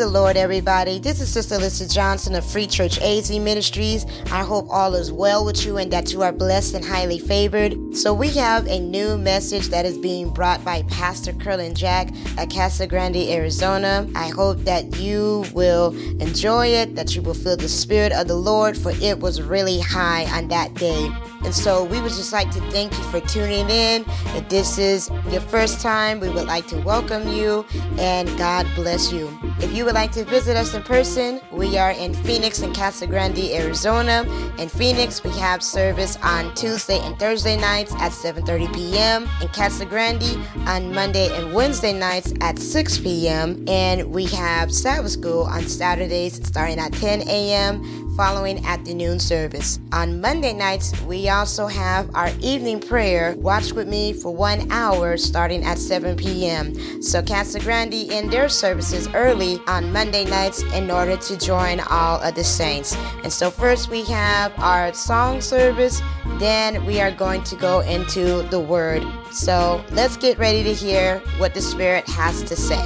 the 0.00 0.08
Lord, 0.08 0.38
everybody. 0.38 0.98
This 0.98 1.20
is 1.20 1.30
Sister 1.30 1.58
Lisa 1.58 1.86
Johnson 1.86 2.34
of 2.34 2.42
Free 2.42 2.66
Church 2.66 2.98
AZ 3.02 3.30
Ministries. 3.38 4.06
I 4.32 4.42
hope 4.42 4.66
all 4.70 4.94
is 4.94 5.12
well 5.12 5.44
with 5.44 5.66
you 5.66 5.76
and 5.76 5.92
that 5.92 6.10
you 6.10 6.22
are 6.22 6.32
blessed 6.32 6.72
and 6.72 6.82
highly 6.82 7.18
favored. 7.18 7.76
So, 7.94 8.14
we 8.14 8.28
have 8.30 8.66
a 8.66 8.80
new 8.80 9.18
message 9.18 9.68
that 9.68 9.84
is 9.84 9.98
being 9.98 10.30
brought 10.30 10.64
by 10.64 10.84
Pastor 10.84 11.34
Curlin 11.34 11.74
Jack 11.74 12.08
at 12.38 12.48
Casa 12.48 12.86
Grande, 12.86 13.28
Arizona. 13.28 14.08
I 14.14 14.28
hope 14.28 14.60
that 14.60 14.96
you 14.96 15.44
will 15.52 15.94
enjoy 16.18 16.68
it, 16.68 16.96
that 16.96 17.14
you 17.14 17.20
will 17.20 17.34
feel 17.34 17.58
the 17.58 17.68
Spirit 17.68 18.12
of 18.12 18.26
the 18.26 18.36
Lord, 18.36 18.78
for 18.78 18.92
it 19.02 19.20
was 19.20 19.42
really 19.42 19.80
high 19.80 20.24
on 20.34 20.48
that 20.48 20.72
day. 20.72 21.10
And 21.44 21.54
so 21.54 21.84
we 21.84 22.00
would 22.00 22.12
just 22.12 22.32
like 22.32 22.50
to 22.52 22.60
thank 22.70 22.92
you 22.92 23.04
for 23.04 23.20
tuning 23.20 23.68
in. 23.68 24.04
If 24.36 24.48
this 24.48 24.78
is 24.78 25.10
your 25.30 25.40
first 25.42 25.80
time, 25.80 26.20
we 26.20 26.30
would 26.30 26.46
like 26.46 26.66
to 26.68 26.78
welcome 26.80 27.28
you 27.28 27.66
and 27.98 28.28
God 28.38 28.66
bless 28.74 29.12
you. 29.12 29.26
If 29.62 29.74
you 29.74 29.84
would 29.84 29.94
like 29.94 30.10
to 30.12 30.24
visit 30.24 30.56
us 30.56 30.72
in 30.72 30.82
person, 30.82 31.38
we 31.52 31.76
are 31.76 31.90
in 31.90 32.14
Phoenix 32.14 32.62
and 32.62 32.74
Casa 32.74 33.06
Grande, 33.06 33.52
Arizona. 33.52 34.24
In 34.58 34.70
Phoenix, 34.70 35.22
we 35.22 35.30
have 35.32 35.62
service 35.62 36.16
on 36.22 36.54
Tuesday 36.54 36.98
and 37.00 37.18
Thursday 37.18 37.58
nights 37.58 37.92
at 37.96 38.12
7:30 38.12 38.74
p.m. 38.74 39.28
In 39.42 39.48
Casa 39.48 39.84
Grande 39.84 40.38
on 40.66 40.94
Monday 40.94 41.28
and 41.36 41.52
Wednesday 41.52 41.92
nights 41.92 42.32
at 42.40 42.58
6 42.58 42.98
p.m. 43.00 43.62
And 43.68 44.10
we 44.10 44.24
have 44.26 44.72
Sabbath 44.72 45.10
school 45.12 45.42
on 45.42 45.68
Saturdays 45.68 46.36
starting 46.46 46.78
at 46.78 46.94
10 46.94 47.28
a.m 47.28 48.09
following 48.20 48.62
afternoon 48.66 49.18
service. 49.18 49.80
On 49.92 50.20
Monday 50.20 50.52
nights, 50.52 50.92
we 51.04 51.30
also 51.30 51.66
have 51.66 52.14
our 52.14 52.28
evening 52.42 52.78
prayer, 52.78 53.34
Watch 53.38 53.72
With 53.72 53.88
Me 53.88 54.12
for 54.12 54.36
one 54.36 54.70
hour, 54.70 55.16
starting 55.16 55.64
at 55.64 55.78
7 55.78 56.18
p.m. 56.18 57.02
So 57.02 57.22
Casa 57.22 57.60
Grande 57.60 57.94
in 57.94 58.28
their 58.28 58.50
services 58.50 59.08
early 59.14 59.58
on 59.66 59.90
Monday 59.90 60.26
nights 60.26 60.62
in 60.74 60.90
order 60.90 61.16
to 61.16 61.38
join 61.38 61.80
all 61.88 62.20
of 62.20 62.34
the 62.34 62.44
saints. 62.44 62.94
And 63.22 63.32
so 63.32 63.50
first 63.50 63.88
we 63.88 64.04
have 64.04 64.52
our 64.58 64.92
song 64.92 65.40
service, 65.40 66.02
then 66.38 66.84
we 66.84 67.00
are 67.00 67.12
going 67.12 67.42
to 67.44 67.56
go 67.56 67.80
into 67.80 68.42
the 68.50 68.60
word. 68.60 69.02
So 69.32 69.82
let's 69.92 70.18
get 70.18 70.36
ready 70.36 70.62
to 70.64 70.74
hear 70.74 71.20
what 71.38 71.54
the 71.54 71.62
Spirit 71.62 72.06
has 72.10 72.42
to 72.42 72.54
say. 72.54 72.84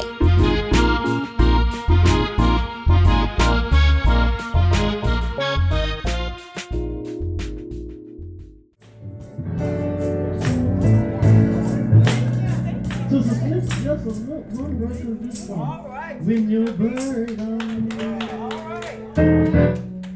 When 16.20 16.50
you're 16.50 16.72
burdened. 16.72 17.90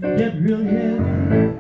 Get 0.00 0.34
real 0.36 0.64
heavy. 0.64 1.57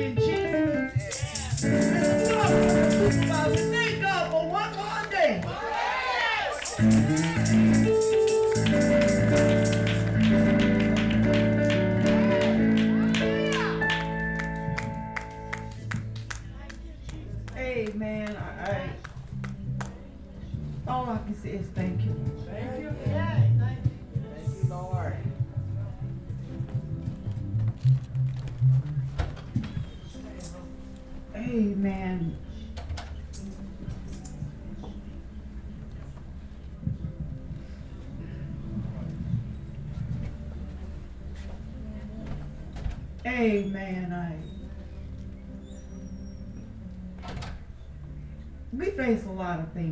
pedir. 0.00 0.29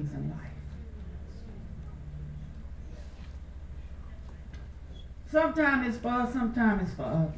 Things 0.09 0.15
in 0.15 0.31
life. 0.31 0.41
Sometimes 5.31 5.89
it's 5.89 5.99
for 5.99 6.09
us, 6.09 6.33
sometimes 6.33 6.83
it's 6.83 6.95
for 6.95 7.03
others. 7.03 7.35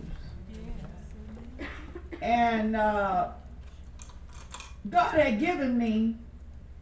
And 2.23 2.77
uh, 2.77 3.31
God 4.89 5.13
had 5.13 5.41
given 5.41 5.79
me 5.79 6.17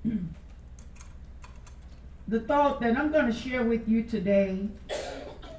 the 2.29 2.41
thought 2.41 2.81
that 2.81 2.97
I'm 2.97 3.11
going 3.11 3.27
to 3.27 3.33
share 3.33 3.65
with 3.65 3.89
you 3.89 4.03
today. 4.03 4.69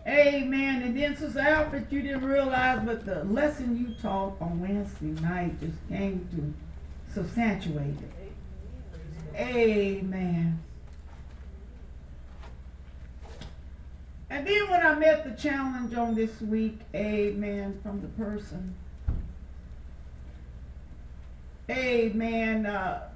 Amen. 0.07 0.83
And 0.83 0.97
then, 0.97 1.15
Sister 1.15 1.39
Alfred, 1.39 1.87
you 1.89 2.01
didn't 2.01 2.25
realize, 2.25 2.81
but 2.85 3.05
the 3.05 3.23
lesson 3.25 3.77
you 3.77 3.93
taught 4.01 4.35
on 4.41 4.59
Wednesday 4.59 5.21
night 5.21 5.59
just 5.59 5.77
came 5.87 6.27
to 6.35 7.13
substantiate 7.13 7.77
it. 7.77 8.18
Amen. 9.39 10.59
And 14.29 14.45
then 14.45 14.69
when 14.69 14.85
I 14.85 14.95
met 14.95 15.23
the 15.23 15.41
challenge 15.41 15.93
on 15.95 16.13
this 16.13 16.41
week, 16.41 16.77
amen, 16.93 17.79
from 17.81 18.01
the 18.01 18.07
person, 18.09 18.75
amen, 21.69 22.65
uh, 22.65 23.07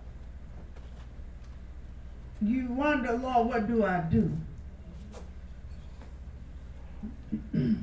you 2.41 2.67
wonder, 2.67 3.13
Lord, 3.13 3.47
what 3.47 3.67
do 3.67 3.83
I 3.83 3.99
do? 3.99 4.31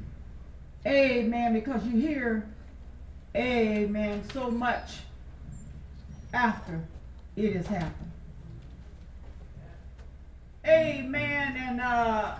amen, 0.86 1.52
because 1.52 1.84
you 1.84 2.00
hear, 2.00 2.48
amen, 3.36 4.22
so 4.32 4.50
much 4.50 4.98
after 6.32 6.80
it 7.36 7.54
has 7.54 7.66
happened. 7.66 8.10
Amen, 10.66 11.56
and 11.56 11.80
uh, 11.80 12.34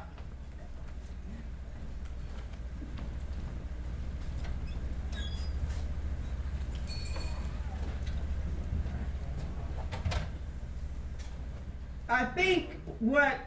I 12.09 12.25
think 12.27 12.71
what 12.99 13.39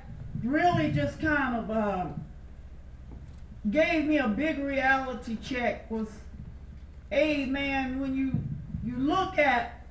really 0.43 0.91
just 0.91 1.19
kind 1.19 1.57
of 1.57 1.69
um, 1.69 2.25
gave 3.69 4.05
me 4.05 4.17
a 4.17 4.27
big 4.27 4.57
reality 4.57 5.37
check 5.43 5.89
was, 5.91 6.07
amen, 7.11 7.99
when 7.99 8.15
you 8.15 8.31
you 8.83 8.97
look 8.97 9.37
at, 9.37 9.85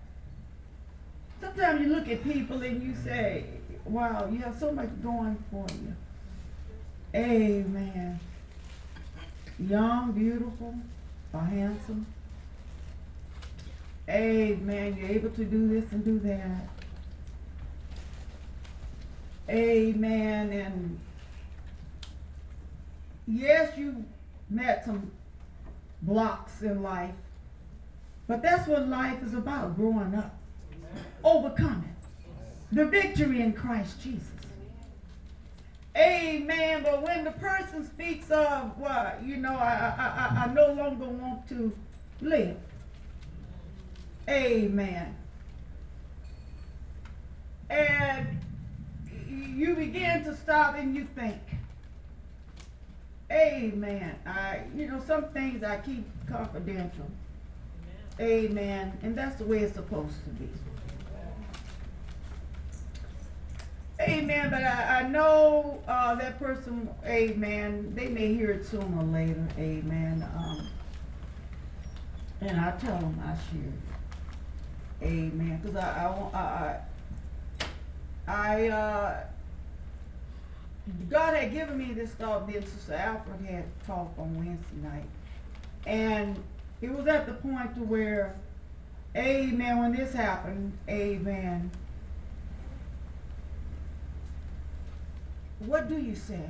sometimes 1.41 1.81
you 1.81 1.95
look 1.95 2.09
at 2.09 2.23
people 2.25 2.62
and 2.62 2.83
you 2.83 2.95
say, 3.05 3.45
wow, 3.85 4.29
you 4.31 4.39
have 4.39 4.59
so 4.59 4.73
much 4.73 4.89
going 5.03 5.43
for 5.51 5.67
you. 5.75 5.95
Amen. 7.15 8.19
Young, 9.59 10.12
beautiful, 10.12 10.75
or 11.33 11.41
handsome. 11.41 12.07
Amen. 14.09 14.97
You're 14.99 15.11
able 15.11 15.31
to 15.31 15.45
do 15.45 15.69
this 15.69 15.91
and 15.93 16.05
do 16.05 16.19
that. 16.21 16.69
Amen. 19.49 20.53
And 20.53 20.99
yes, 23.27 23.77
you 23.77 24.05
met 24.49 24.85
some 24.85 25.11
blocks 26.03 26.62
in 26.62 26.83
life, 26.83 27.15
but 28.27 28.43
that's 28.43 28.67
what 28.67 28.89
life 28.89 29.23
is 29.23 29.35
about 29.35 29.77
growing 29.77 30.15
up, 30.15 30.35
overcoming 31.23 31.92
the 32.73 32.87
victory 32.87 33.43
in 33.43 33.52
Christ 33.52 34.02
Jesus. 34.02 34.26
Amen. 35.97 36.83
But 36.83 37.02
when 37.02 37.25
the 37.25 37.33
person 37.33 37.87
speaks 37.87 38.31
of, 38.31 38.76
well, 38.79 39.14
you 39.23 39.37
know, 39.37 39.55
I, 39.55 39.95
I, 39.99 40.05
I, 40.07 40.45
I 40.45 40.52
no 40.55 40.73
longer 40.73 41.05
want 41.05 41.47
to 41.50 41.71
live. 42.23 42.57
Amen. 44.29 45.14
And 47.69 48.41
you 49.29 49.75
begin 49.75 50.25
to 50.25 50.35
stop 50.37 50.76
and 50.76 50.97
you 50.97 51.07
think, 51.14 51.38
Amen. 53.31 54.14
I, 54.26 54.61
you 54.76 54.87
know, 54.88 55.02
some 55.07 55.25
things 55.31 55.64
I 55.64 55.79
keep 55.79 56.05
confidential. 56.29 57.07
Amen. 58.21 58.93
And 59.02 59.17
that's 59.17 59.37
the 59.37 59.45
way 59.45 59.61
it's 59.61 59.75
supposed 59.75 60.23
to 60.25 60.31
be. 60.31 60.49
Amen. 64.03 64.51
But 64.51 64.65
I, 64.65 65.01
I 65.01 65.09
know 65.09 65.81
uh, 65.87 66.15
that 66.17 66.39
person, 66.39 66.89
amen, 67.05 67.93
they 67.95 68.09
may 68.09 68.35
hear 68.35 68.51
it 68.51 68.65
sooner 68.67 69.01
or 69.01 69.05
later. 69.05 69.47
Amen. 69.59 70.29
Um, 70.37 70.69
and 72.41 72.61
I 72.61 72.73
tell 72.73 72.99
them 72.99 73.21
I 73.25 73.35
share 73.51 73.63
it. 73.69 75.07
Amen. 75.07 75.61
Because 75.63 75.77
I, 75.77 76.07
I, 76.35 76.79
I, 78.29 78.33
I 78.33 78.69
uh, 78.69 79.25
God 81.09 81.35
had 81.35 81.53
given 81.53 81.79
me 81.79 81.93
this 81.93 82.11
thought, 82.13 82.51
then 82.51 82.65
Sister 82.67 82.95
Alfred 82.95 83.41
had 83.47 83.65
talked 83.87 84.19
on 84.19 84.37
Wednesday 84.37 84.77
night. 84.83 85.07
And 85.87 86.43
it 86.81 86.91
was 86.91 87.07
at 87.07 87.27
the 87.27 87.35
point 87.35 87.75
to 87.77 87.83
where, 87.83 88.35
amen, 89.17 89.79
when 89.79 89.95
this 89.95 90.13
happened, 90.13 90.77
amen, 90.89 91.71
what 95.66 95.88
do 95.88 95.99
you 95.99 96.14
say? 96.14 96.49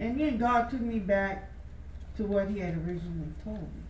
And 0.00 0.18
then 0.18 0.38
God 0.38 0.70
took 0.70 0.80
me 0.80 0.98
back 0.98 1.50
to 2.16 2.24
what 2.24 2.48
he 2.48 2.58
had 2.58 2.74
originally 2.74 3.32
told 3.44 3.62
me. 3.62 3.82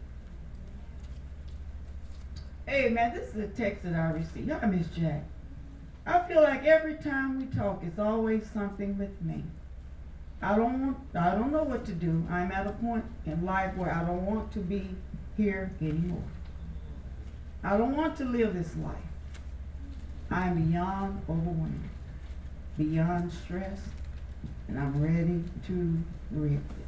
Hey 2.67 2.91
man, 2.91 3.15
this 3.15 3.31
is 3.31 3.37
a 3.37 3.49
text 3.49 3.83
that 3.85 3.95
I 3.95 4.11
received. 4.11 4.49
Y'all 4.49 4.67
Miss 4.69 4.87
Jack. 4.89 5.25
I 6.07 6.21
feel 6.27 6.43
like 6.43 6.65
every 6.65 6.95
time 6.95 7.39
we 7.39 7.47
talk, 7.47 7.83
it's 7.85 7.99
always 7.99 8.49
something 8.53 8.99
with 8.99 9.21
me. 9.23 9.45
I 10.41 10.57
don't 10.57 10.81
want, 10.81 10.99
I 11.15 11.35
don't 11.37 11.53
know 11.53 11.63
what 11.63 11.85
to 11.87 11.93
do. 11.93 12.27
I'm 12.29 12.51
at 12.51 12.67
a 12.67 12.73
point 12.73 13.05
in 13.27 13.45
life 13.45 13.77
where 13.77 13.95
I 13.95 14.05
don't 14.05 14.27
want 14.27 14.53
to 14.53 14.59
be 14.59 14.89
here 15.37 15.73
anymore. 15.81 16.25
I 17.63 17.77
don't 17.77 17.97
want 17.97 18.17
to 18.17 18.25
live 18.25 18.55
this 18.55 18.75
life. 18.77 18.97
I'm 20.31 20.69
beyond 20.69 21.23
overwhelmed, 21.29 21.89
beyond 22.79 23.33
stress, 23.33 23.81
and 24.69 24.79
I'm 24.79 25.03
ready 25.03 25.45
to 25.67 26.03
rip 26.31 26.53
it. 26.53 26.87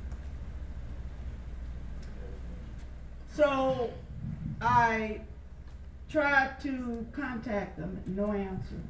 So 3.35 3.93
I 4.61 5.21
tried 6.09 6.61
to 6.62 7.07
contact 7.12 7.79
them, 7.79 8.00
no 8.07 8.33
answer. 8.33 8.81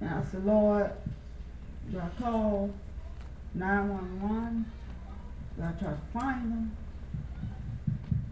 And 0.00 0.10
I 0.10 0.22
said, 0.30 0.44
Lord, 0.44 0.92
do 1.90 1.98
I 1.98 2.22
call 2.22 2.70
911? 3.54 4.66
Do 5.56 5.62
I 5.62 5.72
try 5.72 5.88
to 5.90 5.98
find 6.12 6.52
them? 6.52 6.76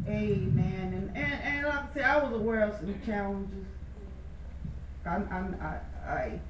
Amen. 0.07 0.93
And, 0.95 1.17
and, 1.17 1.43
and 1.43 1.67
like 1.67 1.75
I 1.75 1.95
said, 1.95 2.05
I 2.05 2.23
was 2.23 2.35
aware 2.35 2.61
of 2.61 2.79
some 2.79 2.95
challenges. 3.07 3.67
I'm, 5.07 5.29
I'm, 5.31 5.57
I, 5.61 6.11
I, 6.11 6.41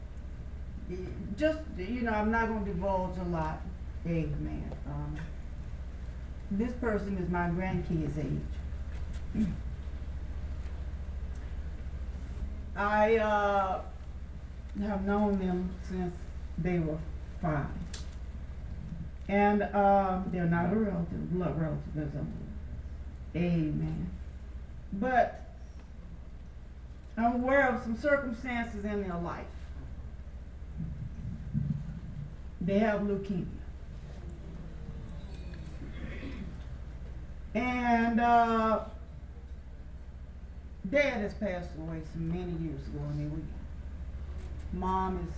just, 1.36 1.58
you 1.76 2.02
know, 2.02 2.12
I'm 2.12 2.30
not 2.30 2.48
going 2.48 2.64
to 2.64 2.72
divulge 2.72 3.18
a 3.18 3.24
lot. 3.24 3.60
Amen. 4.06 4.70
Um, 4.86 5.16
this 6.50 6.72
person 6.74 7.16
is 7.18 7.30
my 7.30 7.48
grandkid's 7.48 8.18
age. 8.18 9.46
I 12.76 13.16
uh, 13.16 13.82
have 14.82 15.04
known 15.04 15.38
them 15.38 15.70
since 15.88 16.14
they 16.58 16.78
were 16.78 16.98
five. 17.40 17.66
And 19.28 19.62
um, 19.74 20.28
they're 20.32 20.44
not 20.44 20.72
a 20.72 20.76
relative, 20.76 21.32
blood 21.32 21.56
I'm 21.56 22.32
Amen. 23.34 24.10
But 24.92 25.44
I'm 27.16 27.36
aware 27.36 27.68
of 27.68 27.82
some 27.82 27.96
circumstances 27.96 28.84
in 28.84 29.02
their 29.02 29.18
life. 29.18 29.46
They 32.64 32.78
have 32.78 33.00
leukemia. 33.00 33.47
And 37.54 38.21
uh, 38.21 38.80
dad 40.90 41.21
has 41.21 41.35
passed 41.35 41.71
away 41.78 42.00
some 42.12 42.28
many 42.28 42.52
years 42.66 42.87
ago, 42.88 43.00
they 43.16 43.26
were 43.26 43.38
Mom 44.73 45.28
is 45.28 45.35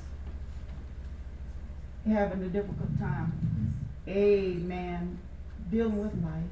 having 2.10 2.42
a 2.42 2.48
difficult 2.48 2.98
time. 2.98 3.74
Amen. 4.08 5.18
Dealing 5.70 5.98
with 5.98 6.14
life. 6.24 6.44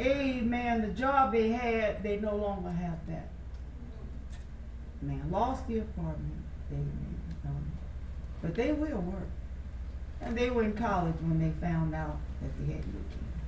Amen. 0.00 0.82
The 0.82 0.88
job 0.88 1.32
they 1.32 1.48
had, 1.48 2.02
they 2.02 2.18
no 2.18 2.36
longer 2.36 2.70
have 2.70 2.98
that. 3.08 3.28
Man, 5.02 5.30
lost 5.30 5.66
the 5.66 5.78
apartment. 5.78 6.44
Amen. 6.70 7.13
But 8.44 8.54
they 8.54 8.72
will 8.72 9.00
work. 9.00 9.28
And 10.20 10.36
they 10.36 10.50
were 10.50 10.64
in 10.64 10.74
college 10.74 11.14
when 11.22 11.40
they 11.40 11.66
found 11.66 11.94
out 11.94 12.18
that 12.42 12.50
they 12.58 12.74
had 12.74 12.82
leukemia. 12.82 13.40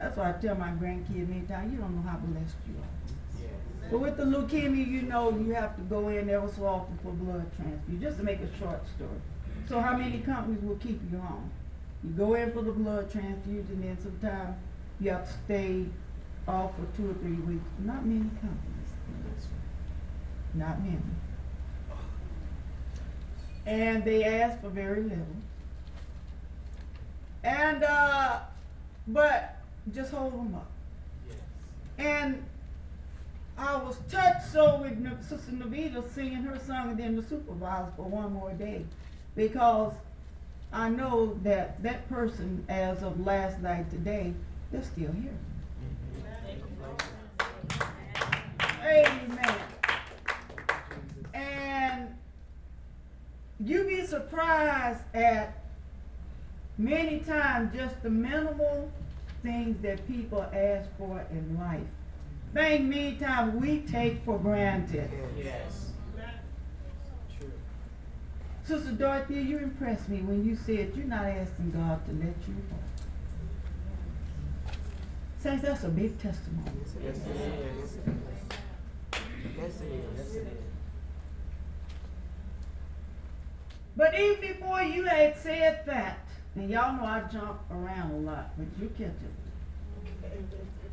That's 0.00 0.16
why 0.16 0.30
I 0.30 0.32
tell 0.32 0.56
my 0.56 0.70
grandkids 0.70 1.28
many 1.28 1.42
times, 1.42 1.72
you 1.72 1.78
don't 1.78 1.94
know 1.94 2.10
how 2.10 2.18
blessed 2.18 2.56
you 2.66 2.74
are. 2.82 3.88
But 3.88 3.98
with 4.00 4.16
the 4.16 4.24
leukemia, 4.24 4.84
you 4.84 5.02
know 5.02 5.30
you 5.30 5.54
have 5.54 5.76
to 5.76 5.82
go 5.82 6.08
in 6.08 6.28
every 6.28 6.50
so 6.50 6.66
often 6.66 6.98
for 7.04 7.12
blood 7.12 7.46
transfusion, 7.56 8.00
just 8.00 8.18
to 8.18 8.24
make 8.24 8.40
a 8.40 8.58
short 8.58 8.82
story. 8.96 9.20
So 9.68 9.80
how 9.80 9.96
many 9.96 10.18
companies 10.18 10.60
will 10.62 10.76
keep 10.76 11.00
you 11.12 11.18
on? 11.18 11.48
You 12.02 12.10
go 12.10 12.34
in 12.34 12.50
for 12.52 12.62
the 12.62 12.72
blood 12.72 13.12
transfusion, 13.12 13.66
and 13.70 13.84
then 13.84 13.98
sometimes 14.02 14.56
you 15.00 15.10
have 15.10 15.24
to 15.24 15.32
stay 15.44 15.86
off 16.48 16.72
for 16.74 16.96
two 16.96 17.10
or 17.10 17.14
three 17.14 17.36
weeks. 17.36 17.64
Not 17.84 18.04
many 18.04 18.28
companies. 18.40 19.46
Not 20.54 20.82
many. 20.82 20.98
And 23.66 24.04
they 24.04 24.24
ask 24.24 24.60
for 24.60 24.68
very 24.68 25.02
little. 25.02 25.26
And, 27.44 27.84
uh, 27.84 28.40
but 29.06 29.56
just 29.94 30.12
hold 30.12 30.32
them 30.32 30.54
up. 30.54 30.70
And 31.98 32.42
I 33.58 33.76
was 33.76 33.96
touched 34.10 34.50
so 34.50 34.76
with 34.76 34.92
N- 34.92 35.18
Sister 35.28 35.52
Navita 35.52 36.08
singing 36.12 36.42
her 36.42 36.58
song 36.58 36.90
and 36.90 36.98
then 36.98 37.16
the 37.16 37.22
supervisor 37.22 37.92
for 37.96 38.04
one 38.04 38.32
more 38.32 38.52
day. 38.52 38.84
Because 39.36 39.92
I 40.72 40.88
know 40.88 41.38
that 41.42 41.82
that 41.82 42.08
person, 42.08 42.64
as 42.68 43.02
of 43.02 43.24
last 43.26 43.60
night 43.60 43.90
today, 43.90 44.32
they're 44.70 44.82
still 44.82 45.12
here. 45.12 45.36
Amen. 48.82 49.38
And 49.38 49.71
you 53.60 53.84
be 53.84 54.04
surprised 54.06 55.02
at 55.14 55.58
many 56.78 57.20
times 57.20 57.74
just 57.74 58.02
the 58.02 58.10
minimal 58.10 58.90
things 59.42 59.80
that 59.82 60.06
people 60.06 60.42
ask 60.52 60.88
for 60.98 61.24
in 61.30 61.58
life. 61.58 61.80
Things 62.54 62.88
many 62.88 63.16
times 63.16 63.54
we 63.60 63.80
take 63.80 64.24
for 64.24 64.38
granted. 64.38 65.10
Yes. 65.36 65.90
True. 67.38 67.52
Sister 68.64 68.92
Dorothy, 68.92 69.40
you 69.40 69.58
impressed 69.58 70.08
me 70.08 70.18
when 70.18 70.44
you 70.44 70.56
said 70.56 70.92
you're 70.94 71.06
not 71.06 71.24
asking 71.24 71.70
God 71.70 72.04
to 72.06 72.12
let 72.12 72.34
you 72.46 72.54
go. 72.70 72.76
Saints, 75.38 75.62
that's 75.62 75.84
a 75.84 75.88
big 75.88 76.18
testimony. 76.20 76.70
Yes, 76.78 76.94
it 76.94 77.04
is. 77.04 77.18
Yes, 79.58 79.80
it 79.80 79.86
is. 79.86 80.04
Yes, 80.16 80.34
it 80.34 80.46
is. 80.46 80.71
But 83.96 84.18
even 84.18 84.40
before 84.40 84.82
you 84.82 85.04
had 85.04 85.36
said 85.36 85.84
that, 85.86 86.18
and 86.54 86.70
y'all 86.70 86.96
know 86.96 87.04
I 87.04 87.22
jump 87.32 87.60
around 87.70 88.12
a 88.12 88.18
lot, 88.18 88.50
but 88.56 88.66
you 88.80 88.88
catch 88.96 89.06
it. 89.06 89.34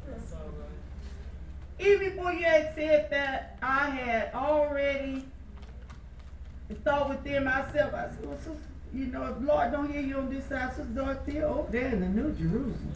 That's 0.08 0.34
all 0.34 0.50
right. 0.60 1.86
Even 1.86 2.10
before 2.10 2.34
you 2.34 2.44
had 2.44 2.76
said 2.76 3.10
that, 3.10 3.58
I 3.62 3.90
had 3.90 4.34
already 4.34 5.26
thought 6.84 7.10
within 7.10 7.46
myself, 7.46 7.94
I 7.94 8.10
said, 8.10 8.26
well, 8.26 8.38
sister, 8.38 8.58
you 8.94 9.06
know, 9.06 9.24
if 9.26 9.48
Lord 9.48 9.72
don't 9.72 9.92
hear 9.92 10.02
you 10.02 10.18
on 10.18 10.34
this 10.34 10.46
side, 10.46 10.76
Sister 10.76 10.92
Dorothy, 10.92 11.42
over 11.42 11.72
there 11.72 11.88
in 11.88 12.00
the 12.02 12.08
New 12.08 12.32
Jerusalem. 12.34 12.94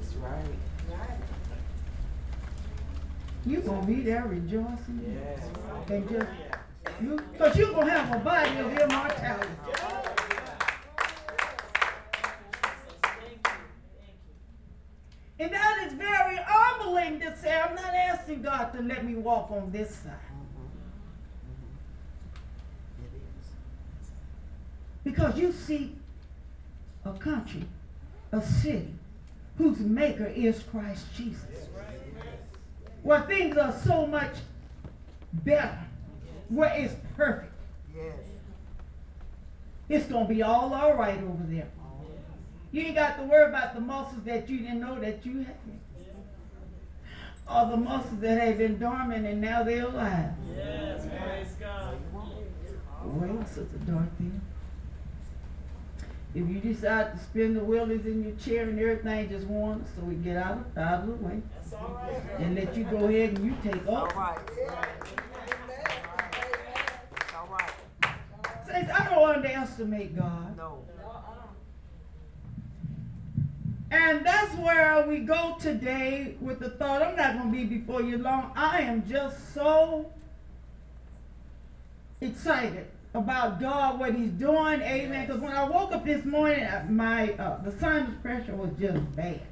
That's 0.00 0.14
right. 0.14 0.58
You 3.46 3.60
gonna 3.60 3.86
be 3.86 4.00
there 4.00 4.24
rejoicing. 4.26 5.18
Yes. 5.20 5.40
And 5.88 6.08
just, 6.08 6.26
you, 7.02 7.20
cause 7.38 7.56
you 7.56 7.72
gonna 7.72 7.90
have 7.90 8.14
a 8.14 8.18
body 8.20 8.58
of 8.58 8.72
immortality. 8.78 9.50
And 15.38 15.52
that 15.52 15.86
is 15.86 15.92
very 15.94 16.38
humbling 16.46 17.20
to 17.20 17.36
say, 17.36 17.60
I'm 17.60 17.74
not 17.74 17.92
asking 17.92 18.42
God 18.42 18.72
to 18.72 18.82
let 18.82 19.04
me 19.04 19.14
walk 19.14 19.50
on 19.50 19.70
this 19.72 19.94
side. 19.96 20.12
Because 25.02 25.38
you 25.38 25.52
see 25.52 25.96
a 27.04 27.12
country, 27.12 27.64
a 28.32 28.40
city, 28.40 28.88
whose 29.58 29.78
maker 29.80 30.26
is 30.26 30.62
Christ 30.62 31.04
Jesus. 31.14 31.68
Where 33.02 33.20
things 33.22 33.56
are 33.58 33.74
so 33.84 34.06
much 34.06 34.32
better, 35.32 35.83
where 36.48 36.72
it's 36.76 36.94
perfect. 37.16 37.52
Yes. 37.94 38.14
It's 39.88 40.06
gonna 40.06 40.26
be 40.28 40.42
all 40.42 40.72
all 40.74 40.94
right 40.94 41.18
over 41.22 41.44
there. 41.48 41.68
You 42.72 42.82
ain't 42.82 42.96
got 42.96 43.16
to 43.18 43.24
worry 43.24 43.46
about 43.48 43.74
the 43.74 43.80
muscles 43.80 44.24
that 44.24 44.48
you 44.48 44.58
didn't 44.58 44.80
know 44.80 44.98
that 44.98 45.24
you 45.24 45.44
had. 45.44 45.54
Or 47.48 47.66
the 47.70 47.76
muscles 47.76 48.18
that 48.20 48.40
have 48.40 48.58
been 48.58 48.78
dormant 48.78 49.26
and 49.26 49.40
now 49.40 49.62
they're 49.62 49.84
alive. 49.84 50.30
Yes, 50.56 51.06
praise 51.06 51.54
God. 51.60 51.96
Well, 53.04 53.44
Sister 53.46 53.76
Dorothy, 53.86 54.30
if 56.34 56.48
you 56.48 56.58
decide 56.58 57.12
to 57.12 57.18
spin 57.22 57.52
the 57.54 57.60
wheelies 57.60 58.06
in 58.06 58.24
your 58.24 58.34
chair 58.36 58.62
and 58.68 58.80
everything, 58.80 59.28
just 59.28 59.46
warn 59.46 59.82
us 59.82 59.88
so 59.94 60.02
we 60.02 60.14
get 60.14 60.38
out 60.38 60.56
of, 60.56 60.78
out 60.78 61.00
of 61.00 61.06
the 61.06 61.12
way. 61.26 61.42
That's 61.54 61.74
all 61.74 62.00
right. 62.02 62.22
And 62.40 62.54
let 62.56 62.74
you 62.74 62.84
go 62.84 63.04
ahead 63.06 63.36
and 63.38 63.44
you 63.44 63.54
take 63.62 63.86
All 63.86 63.96
off. 63.96 64.16
right. 64.16 64.38
It's 64.48 64.72
all 68.90 68.94
right. 68.96 69.03
Don't 69.14 69.36
underestimate 69.36 70.16
God. 70.16 70.56
No. 70.56 70.84
And 73.90 74.26
that's 74.26 74.52
where 74.56 75.06
we 75.06 75.20
go 75.20 75.56
today 75.60 76.34
with 76.40 76.58
the 76.58 76.70
thought. 76.70 77.00
I'm 77.00 77.14
not 77.14 77.34
going 77.38 77.52
to 77.52 77.56
be 77.56 77.64
before 77.64 78.02
you 78.02 78.18
long. 78.18 78.50
I 78.56 78.80
am 78.80 79.08
just 79.08 79.54
so 79.54 80.10
excited 82.20 82.88
about 83.14 83.60
God, 83.60 84.00
what 84.00 84.16
He's 84.16 84.32
doing. 84.32 84.80
Amen. 84.82 85.26
Because 85.26 85.40
when 85.40 85.52
I 85.52 85.62
woke 85.62 85.92
up 85.92 86.04
this 86.04 86.24
morning, 86.24 86.64
uh, 86.64 86.84
my 86.90 87.34
uh, 87.34 87.62
the 87.62 87.70
sinus 87.78 88.16
pressure 88.20 88.56
was 88.56 88.70
just 88.80 89.14
bad. 89.14 89.42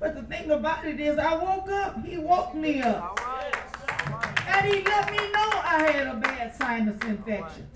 But 0.00 0.16
the 0.16 0.22
thing 0.22 0.50
about 0.50 0.84
it 0.84 0.98
is, 0.98 1.16
I 1.16 1.36
woke 1.36 1.70
up. 1.70 2.04
He 2.04 2.18
woke 2.18 2.56
me 2.56 2.82
up, 2.82 3.16
All 3.20 3.26
right. 3.28 3.54
All 4.08 4.18
right. 4.18 4.48
and 4.48 4.66
He 4.66 4.82
let 4.82 5.12
me 5.12 5.18
know 5.18 5.50
I 5.62 5.90
had 5.92 6.06
a 6.08 6.16
bad 6.16 6.56
sinus 6.56 7.00
infection. 7.04 7.68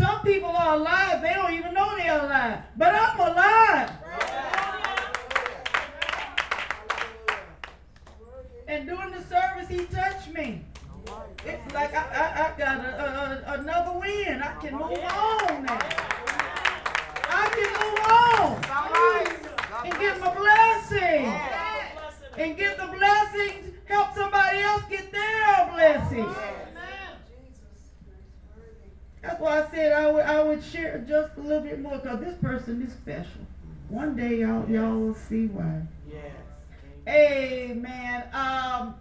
Some 0.00 0.22
people 0.22 0.48
are 0.48 0.76
alive; 0.76 1.20
they 1.20 1.34
don't 1.34 1.52
even 1.52 1.74
know 1.74 1.94
they're 1.94 2.18
alive. 2.18 2.60
But 2.74 2.94
I'm 2.94 3.20
alive. 3.20 3.90
And 8.66 8.88
during 8.88 9.10
the 9.10 9.22
service, 9.24 9.68
He 9.68 9.84
touched 9.94 10.32
me. 10.32 10.64
It's 11.44 11.74
like 11.74 11.94
I, 11.94 12.00
I, 12.00 12.46
I 12.46 12.58
got 12.58 12.80
a, 12.80 13.44
a, 13.50 13.60
another 13.60 13.98
win. 13.98 14.40
I 14.40 14.54
can 14.58 14.72
move 14.72 15.04
on 15.04 15.64
now. 15.66 15.78
I 17.28 17.44
can 17.56 17.70
move 17.82 18.00
on 18.08 19.84
and 19.84 19.94
get 20.00 20.18
my 20.18 20.34
blessing. 20.34 21.26
And 22.38 22.56
get 22.56 22.78
the 22.78 22.86
blessings, 22.86 23.74
help 23.84 24.14
somebody 24.14 24.60
else 24.60 24.82
get 24.88 25.12
their 25.12 25.70
blessings. 25.74 26.36
That's 29.22 29.40
why 29.40 29.62
I 29.62 29.70
said 29.70 29.92
I 29.92 30.10
would, 30.10 30.24
I 30.24 30.42
would 30.42 30.64
share 30.64 31.04
just 31.06 31.36
a 31.36 31.40
little 31.40 31.62
bit 31.62 31.80
more 31.80 31.98
because 31.98 32.20
this 32.20 32.36
person 32.38 32.82
is 32.82 32.92
special. 32.92 33.42
One 33.88 34.16
day 34.16 34.36
y'all 34.36 34.68
y'all 34.68 34.98
will 34.98 35.14
see 35.14 35.46
why. 35.46 35.82
Yes. 36.10 36.32
Amen. 37.06 38.24
Um, 38.32 38.94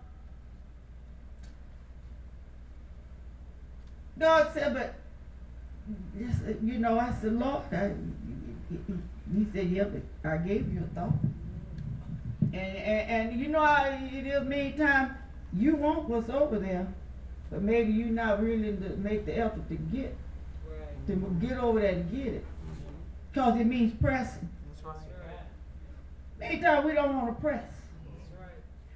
God 4.17 4.51
said, 4.53 4.73
but 4.73 4.95
yes, 6.19 6.36
you 6.63 6.79
know, 6.79 6.99
I 6.99 7.13
said, 7.21 7.34
Lord, 7.34 7.63
I, 7.71 7.93
he 9.34 9.45
said, 9.53 9.69
yeah, 9.69 9.86
but 9.86 10.29
I 10.29 10.38
gave 10.38 10.73
you 10.73 10.84
a 10.84 10.95
thought. 10.99 11.13
And, 12.41 12.55
and, 12.55 13.32
and 13.32 13.39
you 13.39 13.47
know 13.47 13.63
how 13.63 13.86
it 13.86 14.27
is 14.27 14.43
many 14.43 14.73
times 14.73 15.13
you 15.53 15.75
want 15.75 16.10
what's 16.10 16.29
over 16.29 16.60
there, 16.60 16.88
but 17.52 17.62
maybe 17.62 17.92
you're 17.92 18.08
not 18.08 18.40
willing 18.40 18.82
to 18.82 18.90
make 18.98 19.26
the 19.26 19.38
effort 19.38 19.68
to 19.70 19.76
get 19.76 20.16
to 21.08 21.16
get 21.42 21.58
over 21.58 21.80
there 21.80 21.94
and 21.94 22.12
get 22.12 22.28
it. 22.28 22.46
Mm-hmm. 22.46 22.94
Because 23.32 23.60
it 23.60 23.66
means 23.66 23.94
pressing. 24.00 24.48
That's 24.68 24.86
right. 24.86 24.96
Many 26.40 26.62
times 26.62 26.86
we 26.86 26.94
don't 26.94 27.16
want 27.16 27.36
to 27.36 27.42
press. 27.42 27.64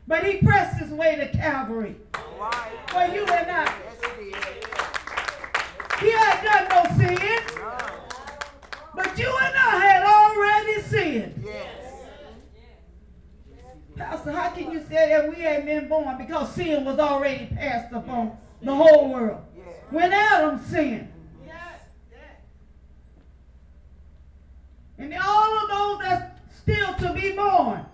But 0.06 0.26
he 0.26 0.38
pressed 0.38 0.80
his 0.80 0.92
way 0.92 1.16
to 1.16 1.28
Calvary. 1.30 1.96
All 2.16 2.22
right. 2.39 2.72
For 2.89 3.16
you 3.16 3.26
and 3.26 3.52
I. 3.52 3.63
Yes, 3.63 3.98
it 4.04 4.20
is. 4.22 4.36
He 6.00 6.12
had 6.12 6.44
done 6.44 6.68
no 6.70 6.98
sin. 6.98 7.39
No. 7.56 7.78
But 8.96 9.18
you 9.18 9.28
and 9.28 9.56
I 9.56 9.80
had 9.80 10.04
already 10.04 10.82
sinned. 10.82 11.44
Yes. 11.46 11.84
Pastor, 13.96 14.32
how 14.32 14.50
can 14.50 14.72
you 14.72 14.82
say 14.82 15.10
that 15.10 15.30
we 15.30 15.46
ain't 15.46 15.66
been 15.66 15.88
born? 15.88 16.18
Because 16.18 16.54
sin 16.54 16.84
was 16.84 17.00
already 17.00 17.46
passed 17.56 17.94
upon 17.94 18.38
the 18.63 18.76
whole 18.76 19.12
world. 19.12 19.41
Yes. 19.56 19.76
When 19.89 20.13
Adam 20.13 20.60
sinned. 20.60 21.10
And 24.97 25.13
all 25.15 25.58
of 25.58 25.69
those 25.69 25.99
that's 25.99 26.39
still 26.58 26.93
to 26.95 27.13
be 27.13 27.32
born. 27.32 27.86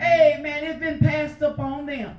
Amen. 0.00 0.64
It's 0.64 0.80
been 0.80 0.98
passed 0.98 1.40
upon 1.40 1.86
them. 1.86 2.18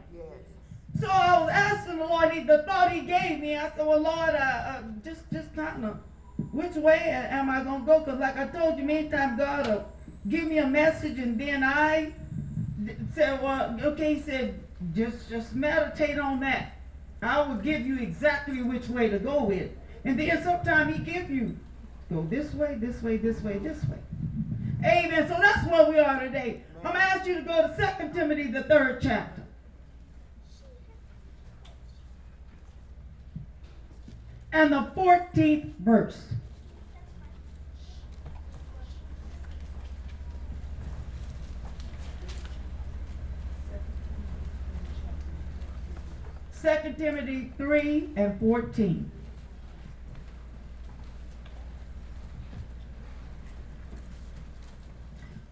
So 0.99 1.07
I 1.09 1.41
was 1.41 1.49
asking 1.51 1.97
the 1.97 2.05
Lord, 2.05 2.31
he, 2.31 2.43
the 2.43 2.63
thought 2.63 2.91
he 2.91 3.01
gave 3.01 3.41
me, 3.41 3.57
I 3.57 3.69
said, 3.75 3.85
well, 3.85 3.99
Lord, 3.99 4.29
uh, 4.29 4.37
uh, 4.37 4.81
just, 5.03 5.29
just 5.33 5.53
kind 5.53 5.83
of, 5.83 5.97
which 6.53 6.75
way 6.75 6.99
am 6.99 7.49
I 7.49 7.63
going 7.63 7.81
to 7.81 7.85
go? 7.85 7.99
Because 7.99 8.19
like 8.19 8.37
I 8.37 8.47
told 8.47 8.77
you 8.77 8.85
many 8.85 9.09
times, 9.09 9.37
God 9.37 9.67
will 9.67 9.85
give 10.29 10.45
me 10.45 10.59
a 10.59 10.67
message 10.67 11.19
and 11.19 11.37
then 11.37 11.65
I 11.65 12.13
said, 13.13 13.43
well, 13.43 13.77
okay, 13.81 14.13
he 14.13 14.21
said, 14.21 14.63
just, 14.93 15.29
just 15.29 15.55
meditate 15.55 16.19
on 16.19 16.39
that. 16.41 16.73
I 17.21 17.47
will 17.47 17.55
give 17.55 17.85
you 17.85 17.99
exactly 17.99 18.61
which 18.61 18.87
way 18.87 19.09
to 19.09 19.19
go 19.19 19.43
with. 19.43 19.71
And 20.03 20.19
then 20.19 20.43
sometimes 20.43 20.95
he 20.95 21.03
give 21.03 21.29
you, 21.29 21.57
go 22.11 22.27
this 22.29 22.53
way, 22.53 22.75
this 22.79 23.01
way, 23.01 23.17
this 23.17 23.41
way, 23.41 23.57
this 23.57 23.83
way. 23.85 23.97
Amen. 24.83 25.27
So 25.27 25.37
that's 25.41 25.67
where 25.67 25.89
we 25.89 25.97
are 25.99 26.19
today. 26.19 26.61
I'm 26.77 26.91
going 26.91 26.95
to 26.95 27.01
ask 27.01 27.25
you 27.25 27.35
to 27.35 27.41
go 27.41 27.67
to 27.67 27.95
2 27.99 28.13
Timothy, 28.13 28.51
the 28.51 28.63
third 28.63 28.99
chapter. 29.01 29.45
and 34.55 34.71
the 34.71 34.89
14th 34.95 35.73
verse. 35.79 36.17
Second 46.65 46.97
Timothy 46.97 47.51
3 47.59 48.09
and 48.15 48.39
14. 48.39 49.11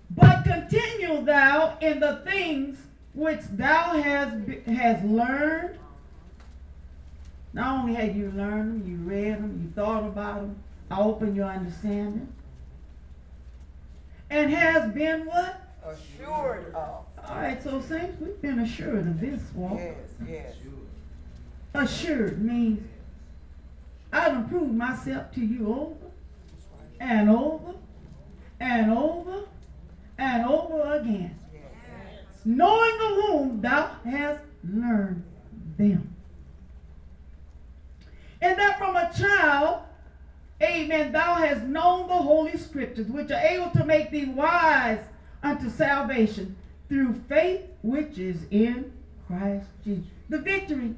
But 0.10 0.44
continue 0.44 1.24
thou 1.24 1.78
in 1.82 2.00
the 2.00 2.24
things 2.26 2.80
which 3.14 3.42
thou 3.52 4.02
hast, 4.02 4.38
hast 4.66 5.06
learned 5.06 5.78
not 7.54 7.82
only 7.82 7.94
had 7.94 8.16
you 8.16 8.32
learned 8.36 8.82
them, 8.82 8.92
you 8.92 8.98
read 8.98 9.36
them, 9.36 9.62
you 9.62 9.72
thought 9.76 10.06
about 10.06 10.38
them, 10.38 10.56
I 10.90 11.00
opened 11.00 11.36
your 11.36 11.46
understanding. 11.46 12.28
And 14.32 14.52
has 14.52 14.92
been 14.92 15.28
what? 15.28 15.62
Assured 15.86 16.74
of. 16.74 17.06
All 17.26 17.36
right, 17.36 17.62
so 17.62 17.80
saints, 17.82 18.20
we've 18.20 18.42
been 18.42 18.58
assured 18.62 19.06
of 19.06 19.20
this 19.20 19.42
walk. 19.54 19.78
Yes. 19.78 19.96
Yes. 20.28 20.56
Assured 21.74 22.42
means 22.42 22.88
I 24.12 24.30
done 24.30 24.48
proved 24.48 24.74
myself 24.74 25.32
to 25.34 25.42
you 25.42 25.68
over 25.68 26.12
and 27.00 27.30
over 27.30 27.74
and 28.60 28.92
over 28.92 29.46
and 30.18 30.46
over 30.46 30.94
again, 30.94 31.36
knowing 32.46 32.94
of 33.02 33.26
whom 33.26 33.62
thou 33.62 33.92
hast 34.06 34.42
learned 34.64 35.24
them. 35.78 36.16
And 38.40 38.60
that 38.60 38.78
from 38.78 38.96
a 38.96 39.12
child, 39.18 39.84
amen, 40.62 41.12
thou 41.12 41.36
hast 41.36 41.64
known 41.64 42.08
the 42.08 42.14
holy 42.14 42.58
scriptures, 42.58 43.08
which 43.08 43.32
are 43.32 43.40
able 43.40 43.72
to 43.72 43.84
make 43.84 44.12
thee 44.12 44.26
wise 44.26 45.04
unto 45.42 45.70
salvation 45.70 46.56
through 46.88 47.14
faith 47.28 47.62
which 47.82 48.18
is 48.18 48.46
in 48.52 48.92
Christ 49.28 49.68
Jesus. 49.84 50.06
The 50.30 50.40
victory, 50.40 50.96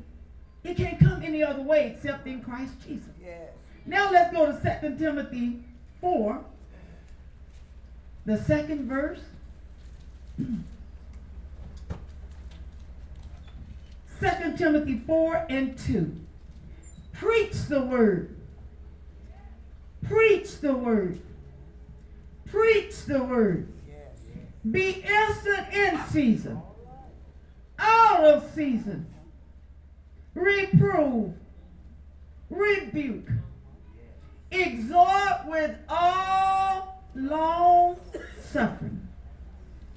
it 0.65 0.77
can't 0.77 0.99
come 0.99 1.21
any 1.23 1.43
other 1.43 1.61
way 1.61 1.93
except 1.95 2.25
in 2.27 2.41
Christ 2.41 2.73
Jesus. 2.85 3.09
Yes. 3.23 3.51
Now 3.85 4.11
let's 4.11 4.33
go 4.33 4.47
to 4.47 4.79
2 4.81 4.97
Timothy 4.97 5.59
4, 6.01 6.43
the 8.25 8.43
second 8.43 8.89
verse. 8.89 9.19
2 14.19 14.57
Timothy 14.57 15.01
4 15.05 15.45
and 15.49 15.77
2. 15.77 16.15
Preach 17.13 17.55
the 17.69 17.81
word. 17.81 18.35
Preach 20.03 20.59
the 20.61 20.73
word. 20.73 21.19
Preach 22.45 23.05
the 23.05 23.23
word. 23.23 23.67
Be 24.69 25.05
instant 25.05 25.73
in 25.73 25.99
season, 26.09 26.59
out 27.77 28.23
of 28.23 28.49
season. 28.55 29.05
Reprove, 30.35 31.33
rebuke, 32.49 33.29
exhort 34.51 35.45
with 35.47 35.75
all 35.87 37.01
long 37.15 37.97
suffering 38.41 39.07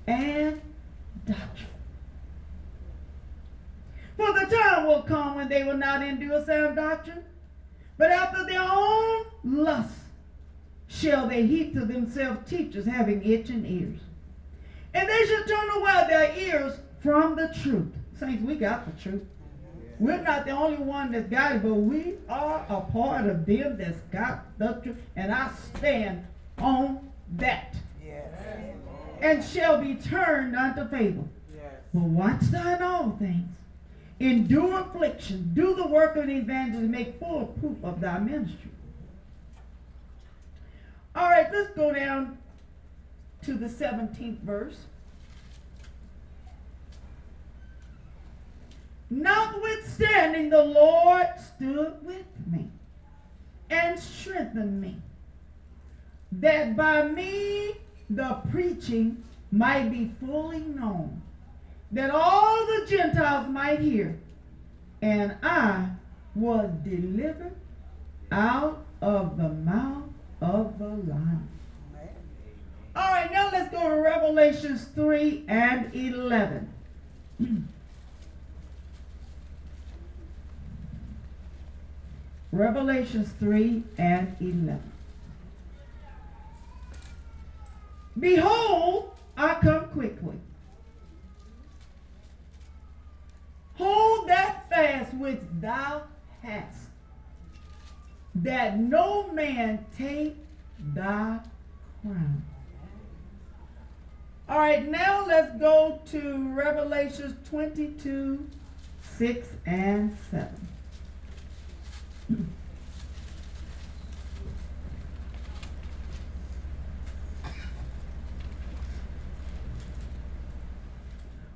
and 0.07 0.61
doctrine. 1.27 1.69
For 4.17 4.33
the 4.33 4.47
time 4.47 4.87
will 4.87 5.03
come 5.03 5.35
when 5.37 5.49
they 5.49 5.65
will 5.65 5.77
not 5.77 6.03
endure 6.03 6.45
sound 6.45 6.77
doctrine, 6.77 7.25
but 7.97 8.11
after 8.11 8.45
their 8.45 8.63
own 8.63 9.27
lust 9.45 9.95
shall 10.87 11.29
they 11.29 11.47
heap 11.47 11.75
to 11.75 11.85
themselves 11.85 12.49
teachers 12.49 12.87
having 12.87 13.23
itching 13.23 13.67
ears. 13.67 14.01
And 14.95 15.09
they 15.09 15.27
shall 15.27 15.45
turn 15.45 15.71
away 15.71 16.07
their 16.09 16.37
ears 16.37 16.79
from 17.01 17.37
the 17.37 17.55
truth. 17.63 17.93
Saints, 18.19 18.43
we 18.43 18.57
got 18.57 18.87
the 18.87 19.03
truth. 19.03 19.23
We're 19.99 20.23
not 20.23 20.45
the 20.45 20.53
only 20.53 20.79
one 20.79 21.11
that's 21.13 21.29
got 21.29 21.57
it, 21.57 21.63
but 21.63 21.75
we 21.75 22.15
are 22.29 22.65
a 22.69 22.81
part 22.81 23.27
of 23.27 23.45
them 23.47 23.77
that's 23.77 23.99
got 24.13 24.45
the 24.59 24.75
truth. 24.83 24.97
And 25.17 25.33
I 25.33 25.51
stand 25.75 26.25
on 26.59 27.11
that, 27.37 27.75
Yes. 28.05 28.33
and 29.21 29.43
shall 29.45 29.81
be 29.81 29.95
turned 29.97 30.55
unto 30.55 30.87
favor. 30.89 31.25
Yes. 31.55 31.73
But 31.93 32.03
watch 32.05 32.41
thine 32.43 32.83
all 32.83 33.11
things. 33.19 33.49
Endure 34.21 34.81
affliction. 34.81 35.51
Do 35.55 35.75
the 35.75 35.87
work 35.87 36.17
of 36.17 36.25
an 36.25 36.31
evangelist. 36.31 36.91
Make 36.91 37.19
full 37.19 37.47
proof 37.61 37.77
of 37.85 38.01
thy 38.01 38.19
ministry. 38.19 38.71
All 41.15 41.29
right, 41.31 41.47
let's 41.53 41.71
go 41.71 41.93
down 41.93 42.39
to 43.43 43.55
the 43.55 43.67
17th 43.69 44.39
verse. 44.41 44.77
Notwithstanding, 49.11 50.51
the 50.51 50.63
Lord 50.63 51.29
stood 51.39 51.95
with 52.05 52.27
me 52.51 52.71
and 53.71 53.99
strengthened 53.99 54.81
me, 54.81 55.01
that 56.33 56.77
by 56.77 57.09
me 57.09 57.75
the 58.11 58.41
preaching 58.51 59.23
might 59.51 59.91
be 59.91 60.13
fully 60.21 60.61
known, 60.61 61.23
that 61.93 62.11
all 62.11 62.67
the 62.67 62.87
Gentiles 62.87 63.49
might 63.49 63.81
hear, 63.81 64.19
and 65.01 65.37
I 65.43 65.89
was 66.35 66.71
delivered 66.85 67.57
out 68.31 68.85
of 69.01 69.39
the 69.39 69.49
mouth 69.49 70.05
of 70.43 70.79
the 70.79 70.89
lion. 70.89 71.49
All 72.95 73.13
right, 73.13 73.33
now 73.33 73.49
let's 73.53 73.73
go 73.73 73.89
to 73.89 74.01
Revelations 74.01 74.85
3 74.95 75.45
and 75.49 75.95
11. 75.95 76.69
Revelations 82.51 83.31
3 83.39 83.83
and 83.99 84.35
11. 84.41 84.81
Behold, 88.19 89.13
I 89.37 89.55
come 89.55 89.89
quickly. 89.89 90.39
Hold 93.75 94.29
that 94.29 94.69
fast 94.69 95.15
which 95.15 95.41
thou 95.61 96.03
hast, 96.43 96.89
that 98.35 98.79
no 98.79 99.29
man 99.29 99.85
take 99.97 100.37
thy 100.79 101.39
crown. 102.03 102.45
All 104.49 104.59
right, 104.59 104.89
now 104.89 105.27
let's 105.27 105.55
go 105.61 106.01
to 106.11 106.55
Revelations 106.55 107.37
22, 107.49 108.49
6 109.03 109.49
and 109.67 110.17
7. 110.31 110.69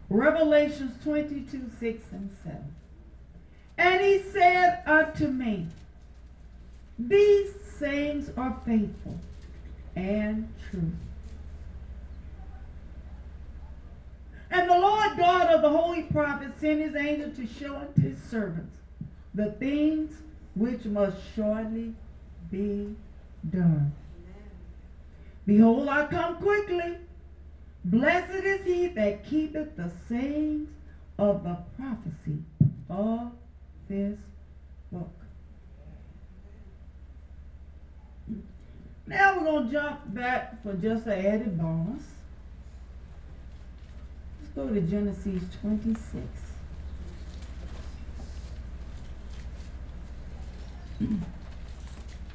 Revelations 0.08 1.02
22, 1.02 1.70
6 1.80 2.04
and 2.12 2.30
7. 2.44 2.74
And 3.78 4.00
he 4.00 4.22
said 4.30 4.82
unto 4.86 5.28
me, 5.28 5.66
These 6.98 7.54
sayings 7.78 8.30
are 8.36 8.56
faithful 8.66 9.18
and 9.96 10.52
true. 10.70 10.92
And 14.50 14.68
the 14.68 14.78
Lord 14.78 15.16
God 15.16 15.46
of 15.48 15.62
the 15.62 15.70
holy 15.70 16.02
prophets 16.02 16.60
sent 16.60 16.80
his 16.80 16.94
angel 16.94 17.30
to 17.30 17.46
show 17.46 17.76
unto 17.76 18.02
his 18.02 18.22
servants 18.22 18.76
the 19.34 19.52
things 19.52 20.12
which 20.54 20.84
must 20.84 21.16
shortly 21.34 21.94
be 22.50 22.94
done. 23.50 23.92
Behold, 25.46 25.88
I 25.88 26.06
come 26.06 26.36
quickly. 26.36 26.98
Blessed 27.84 28.44
is 28.44 28.64
he 28.64 28.86
that 28.88 29.24
keepeth 29.24 29.76
the 29.76 29.90
sayings 30.08 30.68
of 31.18 31.42
the 31.42 31.56
prophecy 31.76 32.38
of 32.88 33.32
this 33.88 34.18
book. 34.92 35.10
Now 39.06 39.38
we're 39.38 39.44
going 39.44 39.66
to 39.66 39.72
jump 39.72 40.14
back 40.14 40.62
for 40.62 40.74
just 40.74 41.06
an 41.06 41.26
added 41.26 41.58
bonus. 41.58 42.04
Let's 44.40 44.52
go 44.54 44.68
to 44.68 44.80
Genesis 44.80 45.42
26. 45.60 46.41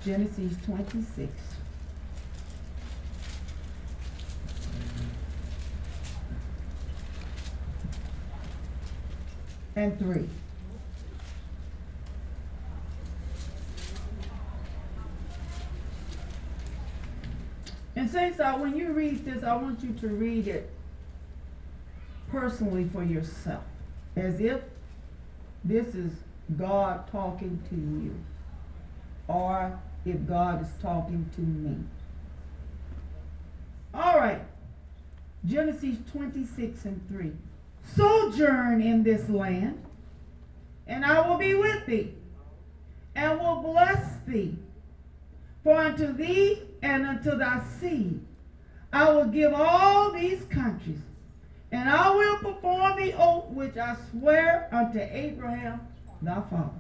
Genesis 0.03 0.53
26. 0.65 1.31
And 9.75 9.99
3. 9.99 10.27
And 17.95 18.09
saints, 18.09 18.39
uh, 18.39 18.53
when 18.53 18.75
you 18.75 18.91
read 18.91 19.25
this, 19.25 19.43
I 19.43 19.55
want 19.55 19.83
you 19.83 19.91
to 19.93 20.07
read 20.07 20.47
it 20.47 20.69
personally 22.29 22.87
for 22.93 23.03
yourself, 23.03 23.63
as 24.15 24.39
if 24.39 24.61
this 25.63 25.95
is 25.95 26.11
God 26.55 27.11
talking 27.11 27.59
to 27.69 27.75
you, 27.75 28.15
or 29.27 29.77
if 30.05 30.27
God 30.27 30.61
is 30.61 30.69
talking 30.81 31.29
to 31.35 31.41
me. 31.41 31.77
All 33.93 34.17
right, 34.17 34.41
Genesis 35.45 35.97
26 36.11 36.85
and 36.85 37.07
3. 37.09 37.31
Sojourn 37.95 38.81
in 38.81 39.03
this 39.03 39.29
land, 39.29 39.81
and 40.87 41.05
I 41.05 41.27
will 41.27 41.37
be 41.37 41.55
with 41.55 41.85
thee, 41.85 42.13
and 43.15 43.39
will 43.39 43.57
bless 43.57 44.17
thee. 44.27 44.57
For 45.63 45.77
unto 45.77 46.13
thee 46.13 46.61
and 46.81 47.05
unto 47.05 47.35
thy 47.35 47.61
seed 47.79 48.21
I 48.93 49.09
will 49.09 49.25
give 49.25 49.53
all 49.53 50.11
these 50.11 50.43
countries, 50.45 50.99
and 51.71 51.89
I 51.89 52.09
will 52.11 52.37
perform 52.37 52.97
the 52.97 53.13
oath 53.13 53.49
which 53.49 53.75
I 53.77 53.97
swear 54.11 54.69
unto 54.71 54.99
Abraham 54.99 55.81
thy 56.21 56.41
father. 56.41 56.71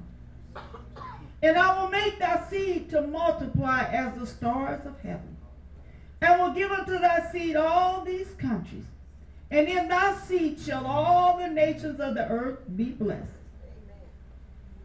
And 1.41 1.57
I 1.57 1.79
will 1.79 1.89
make 1.89 2.17
thy 2.19 2.43
seed 2.49 2.89
to 2.89 3.01
multiply 3.01 3.83
as 3.83 4.17
the 4.19 4.25
stars 4.25 4.85
of 4.85 4.99
heaven, 5.01 5.37
and 6.21 6.41
will 6.41 6.51
give 6.51 6.71
unto 6.71 6.97
thy 6.97 7.31
seed 7.31 7.55
all 7.55 8.03
these 8.03 8.29
countries. 8.39 8.85
And 9.51 9.67
in 9.67 9.87
thy 9.87 10.15
seed 10.15 10.59
shall 10.59 10.85
all 10.85 11.37
the 11.37 11.47
nations 11.47 11.99
of 11.99 12.15
the 12.15 12.27
earth 12.27 12.59
be 12.75 12.85
blessed. 12.85 13.23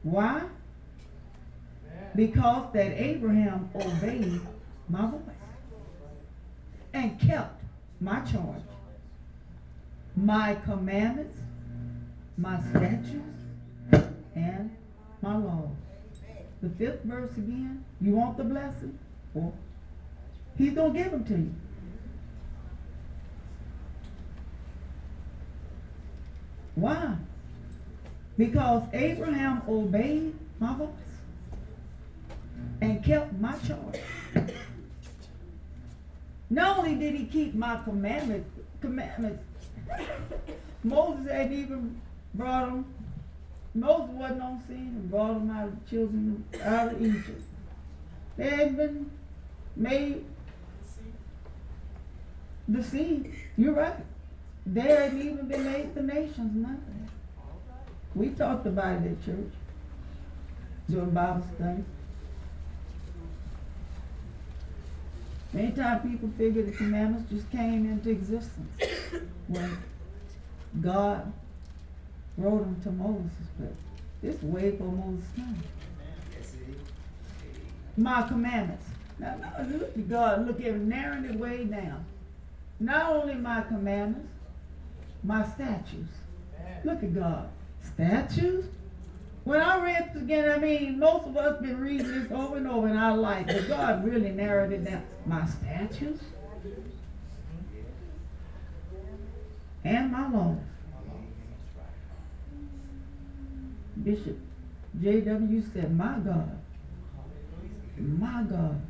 Why? 0.02 0.42
Because 2.14 2.72
that 2.74 3.00
Abraham 3.00 3.70
obeyed 3.74 4.40
my 4.88 5.06
voice 5.06 5.20
and 6.92 7.18
kept 7.18 7.62
my 8.00 8.20
charge, 8.20 8.62
my 10.14 10.54
commandments, 10.66 11.38
my 12.36 12.60
statutes, 12.70 13.40
and 14.34 14.70
my 15.22 15.36
laws. 15.36 15.70
The 16.62 16.70
fifth 16.70 17.02
verse 17.02 17.36
again, 17.36 17.84
you 18.00 18.12
want 18.12 18.36
the 18.36 18.44
blessing? 18.44 18.96
Well, 19.34 19.52
he's 20.56 20.74
going 20.74 20.94
to 20.94 20.98
give 20.98 21.10
them 21.10 21.24
to 21.24 21.34
you. 21.34 21.54
Why? 26.76 27.16
Because 28.38 28.84
Abraham 28.92 29.62
obeyed 29.68 30.34
my 30.60 30.74
voice 30.76 30.88
and 32.80 33.04
kept 33.04 33.32
my 33.40 33.58
charge. 33.58 34.00
Not 36.48 36.78
only 36.78 36.94
did 36.94 37.14
he 37.14 37.24
keep 37.26 37.54
my 37.54 37.80
commandment, 37.82 38.46
commandments, 38.80 39.42
Moses 40.84 41.30
hadn't 41.30 41.58
even 41.58 42.00
brought 42.34 42.66
them. 42.66 42.84
Moses 43.74 44.10
wasn't 44.10 44.42
on 44.42 44.62
scene 44.66 44.76
and 44.76 45.10
brought 45.10 45.34
them 45.34 45.50
out 45.50 45.68
of 45.68 45.84
the 45.84 45.90
children 45.90 46.44
out 46.62 46.92
of 46.92 47.02
Egypt. 47.02 47.42
They 48.36 48.48
had 48.48 48.76
been 48.76 49.10
made 49.76 50.24
the 52.68 52.82
seed. 52.82 53.34
You're 53.56 53.74
right. 53.74 53.96
They 54.66 54.80
hadn't 54.80 55.20
even 55.20 55.48
been 55.48 55.64
made 55.64 55.94
the 55.94 56.02
nations, 56.02 56.66
that. 56.66 56.76
We 58.14 58.28
talked 58.30 58.66
about 58.66 59.02
it 59.02 59.12
at 59.12 59.24
church 59.24 59.52
during 60.88 61.10
Bible 61.10 61.44
study. 61.56 61.84
Many 65.52 65.72
times 65.72 66.10
people 66.10 66.30
figure 66.38 66.62
the 66.62 66.72
commandments 66.72 67.30
just 67.30 67.50
came 67.50 67.86
into 67.86 68.10
existence 68.10 68.82
when 69.48 69.76
God 70.80 71.32
wrote 72.36 72.60
them 72.60 72.80
to 72.82 72.90
Moses, 72.90 73.30
but 73.58 73.72
it's 74.22 74.42
way 74.42 74.70
before 74.70 74.92
Moses' 74.92 75.24
time. 75.36 75.62
My 77.96 78.22
commandments. 78.22 78.86
Now, 79.18 79.36
look 79.68 80.08
God, 80.08 80.46
look 80.46 80.60
at 80.60 80.74
narrowing 80.74 81.24
it 81.24 81.34
way 81.36 81.64
down. 81.64 82.04
Not 82.80 83.12
only 83.12 83.34
my 83.34 83.62
commandments, 83.62 84.28
my 85.22 85.46
statutes. 85.46 86.12
Look 86.84 87.02
at 87.02 87.14
God. 87.14 87.48
Statutes? 87.82 88.66
When 89.44 89.60
I 89.60 89.82
read 89.82 90.12
this 90.14 90.22
again, 90.22 90.50
I 90.50 90.58
mean, 90.58 90.98
most 90.98 91.26
of 91.26 91.36
us 91.36 91.60
been 91.60 91.80
reading 91.80 92.06
this 92.06 92.32
over 92.32 92.56
and 92.56 92.68
over 92.68 92.88
in 92.88 92.96
our 92.96 93.16
life, 93.16 93.46
but 93.46 93.68
God 93.68 94.04
really 94.04 94.30
narrowed 94.30 94.72
it 94.72 94.84
down. 94.84 95.02
My 95.26 95.46
statutes 95.46 96.22
and 99.84 100.12
my 100.12 100.28
laws. 100.28 100.58
Bishop 104.02 104.38
J.W. 105.00 105.62
said, 105.72 105.96
My 105.96 106.18
God, 106.18 106.58
my 107.98 108.42
God. 108.42 108.80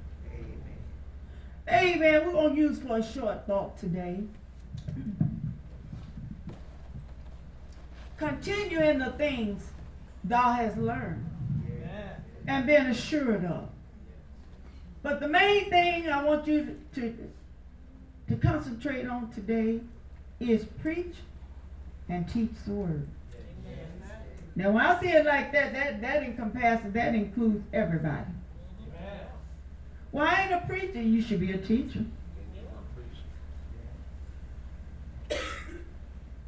Amen. 1.69 1.95
Amen. 1.95 2.27
We're 2.27 2.33
going 2.33 2.55
to 2.55 2.61
use 2.61 2.79
for 2.79 2.99
a 2.99 3.03
short 3.03 3.47
thought 3.47 3.79
today. 3.79 4.21
Continue 8.17 8.81
in 8.81 8.99
the 8.99 9.11
things 9.13 9.65
thou 10.25 10.53
hast 10.53 10.79
learned 10.79 11.29
and 12.47 12.67
been 12.67 12.87
assured 12.87 13.45
of. 13.45 13.69
But 15.03 15.21
the 15.21 15.29
main 15.29 15.69
thing 15.71 16.09
I 16.09 16.23
want 16.23 16.47
you 16.47 16.77
to, 16.95 17.01
to, 17.01 17.31
to 18.29 18.37
concentrate 18.37 19.07
on 19.07 19.31
today 19.31 19.81
is 20.39 20.65
preach 20.81 21.15
and 22.09 22.29
teach 22.29 22.53
the 22.67 22.73
word. 22.73 23.07
Now, 24.55 24.71
when 24.71 24.85
I 24.85 25.01
say 25.01 25.13
it 25.13 25.25
like 25.25 25.53
that, 25.53 25.73
that, 25.73 26.03
that 26.03 26.23
encompasses, 26.23 26.93
that 26.93 27.15
includes 27.15 27.65
everybody. 27.73 28.27
Well, 30.11 30.27
I 30.27 30.43
ain't 30.43 30.53
a 30.53 30.67
preacher. 30.67 31.01
You 31.01 31.23
should 31.23 31.41
be 31.41 31.53
a 31.53 31.59
teacher. 31.59 32.05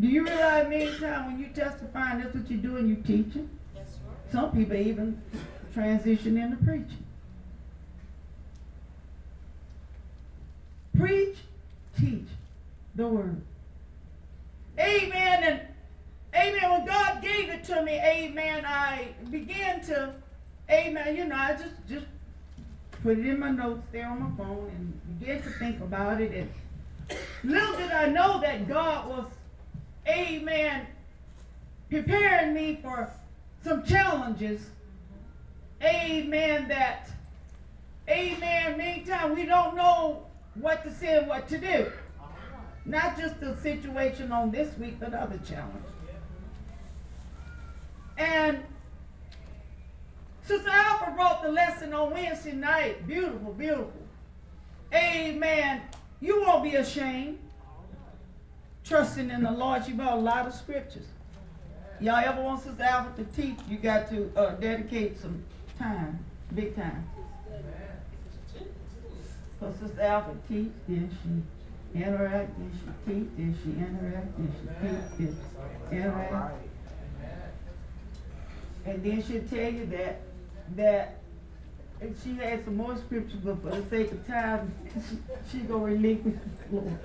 Do 0.00 0.08
you 0.08 0.24
realize 0.24 0.68
many 0.68 0.98
times 0.98 1.26
when 1.28 1.38
you 1.38 1.46
testifying, 1.46 2.20
that's 2.20 2.34
what 2.34 2.50
you're 2.50 2.60
doing, 2.60 2.88
You're 2.88 2.96
teaching? 2.98 3.48
Yes, 3.74 3.96
Some 4.30 4.52
people 4.52 4.76
even 4.76 5.22
transition 5.72 6.36
into 6.36 6.56
preaching. 6.62 7.04
Preach, 10.98 11.38
teach 11.98 12.26
the 12.94 13.06
word. 13.06 13.40
Amen. 14.78 15.42
And 15.42 15.60
amen. 16.34 16.70
When 16.70 16.86
God 16.86 17.22
gave 17.22 17.50
it 17.50 17.64
to 17.64 17.82
me, 17.82 17.92
amen, 17.92 18.64
I 18.66 19.08
began 19.30 19.80
to, 19.82 20.14
amen, 20.70 21.16
you 21.16 21.26
know, 21.26 21.36
I 21.36 21.52
just 21.52 21.74
just 21.88 22.06
put 23.02 23.18
it 23.18 23.26
in 23.26 23.38
my 23.38 23.50
notes 23.50 23.86
there 23.92 24.08
on 24.08 24.22
my 24.22 24.36
phone 24.36 24.70
and 24.70 25.18
began 25.20 25.42
to 25.42 25.50
think 25.50 25.80
about 25.80 26.20
it. 26.20 26.32
And 26.32 27.18
little 27.42 27.76
did 27.76 27.90
I 27.90 28.08
know 28.08 28.40
that 28.40 28.66
God 28.66 29.08
was, 29.08 29.26
amen, 30.08 30.86
preparing 31.90 32.54
me 32.54 32.78
for 32.82 33.10
some 33.62 33.84
challenges. 33.84 34.70
Amen. 35.82 36.68
That, 36.68 37.10
amen, 38.08 38.78
many 38.78 39.04
times 39.04 39.36
we 39.36 39.44
don't 39.44 39.76
know 39.76 40.26
what 40.54 40.82
to 40.84 40.92
say 40.92 41.18
and 41.18 41.28
what 41.28 41.48
to 41.48 41.58
do. 41.58 41.90
Not 42.86 43.18
just 43.18 43.40
the 43.40 43.56
situation 43.58 44.32
on 44.32 44.50
this 44.50 44.76
week, 44.78 45.00
but 45.00 45.14
other 45.14 45.38
challenges. 45.38 45.93
And 48.16 48.62
Sister 50.44 50.70
Alpha 50.70 51.12
brought 51.12 51.42
the 51.42 51.50
lesson 51.50 51.92
on 51.92 52.12
Wednesday 52.12 52.52
night. 52.52 53.06
Beautiful, 53.06 53.52
beautiful. 53.52 53.92
Amen. 54.92 55.82
You 56.20 56.42
won't 56.42 56.62
be 56.62 56.76
ashamed. 56.76 57.38
Trusting 58.84 59.30
in 59.30 59.42
the 59.42 59.50
Lord. 59.50 59.84
She 59.84 59.92
brought 59.92 60.18
a 60.18 60.20
lot 60.20 60.46
of 60.46 60.54
scriptures. 60.54 61.06
Y'all 62.00 62.16
ever 62.16 62.42
want 62.42 62.62
Sister 62.62 62.82
Alpha 62.82 63.22
to 63.22 63.24
teach, 63.40 63.56
you 63.68 63.78
got 63.78 64.08
to 64.10 64.30
uh, 64.36 64.54
dedicate 64.56 65.18
some 65.18 65.42
time, 65.78 66.18
big 66.54 66.74
time. 66.74 67.08
So 69.60 69.72
Sister 69.80 70.02
Alpha 70.02 70.34
teach, 70.48 70.72
then 70.88 71.08
she 71.22 71.98
interact, 71.98 72.58
then 72.58 72.72
she 72.74 73.10
teach, 73.10 73.28
then 73.36 73.58
she 73.62 73.70
interact, 73.80 74.36
then 74.36 74.52
she 74.60 75.16
teach, 75.24 75.30
then 75.88 76.02
interact. 76.02 76.63
And 78.86 79.02
then 79.02 79.22
she'll 79.22 79.42
tell 79.42 79.72
you 79.72 79.86
that, 79.86 80.20
that 80.76 81.20
if 82.00 82.22
she 82.22 82.34
had 82.34 82.64
some 82.64 82.76
more 82.76 82.96
scriptures, 82.96 83.38
but 83.42 83.62
for 83.62 83.70
the 83.70 83.88
sake 83.88 84.12
of 84.12 84.26
time, 84.26 84.72
she, 84.94 85.18
she 85.50 85.64
gonna 85.64 85.84
relinquish 85.84 86.34
the 86.34 86.68
floor. 86.68 86.98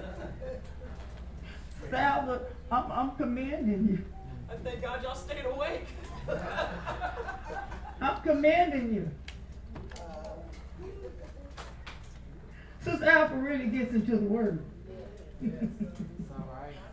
Salva, 1.90 2.42
I'm, 2.72 2.92
I'm 2.92 3.12
commending 3.12 3.88
you. 3.90 4.06
I 4.52 4.58
thank 4.64 4.82
God 4.82 5.02
y'all 5.04 5.16
stayed 5.16 5.46
awake. 5.46 5.86
I'm 8.02 8.22
commending 8.22 8.94
you. 8.94 9.10
Sister 12.82 13.06
Alpha 13.06 13.36
really 13.36 13.68
gets 13.68 13.94
into 13.94 14.12
the 14.12 14.26
word. 14.26 14.64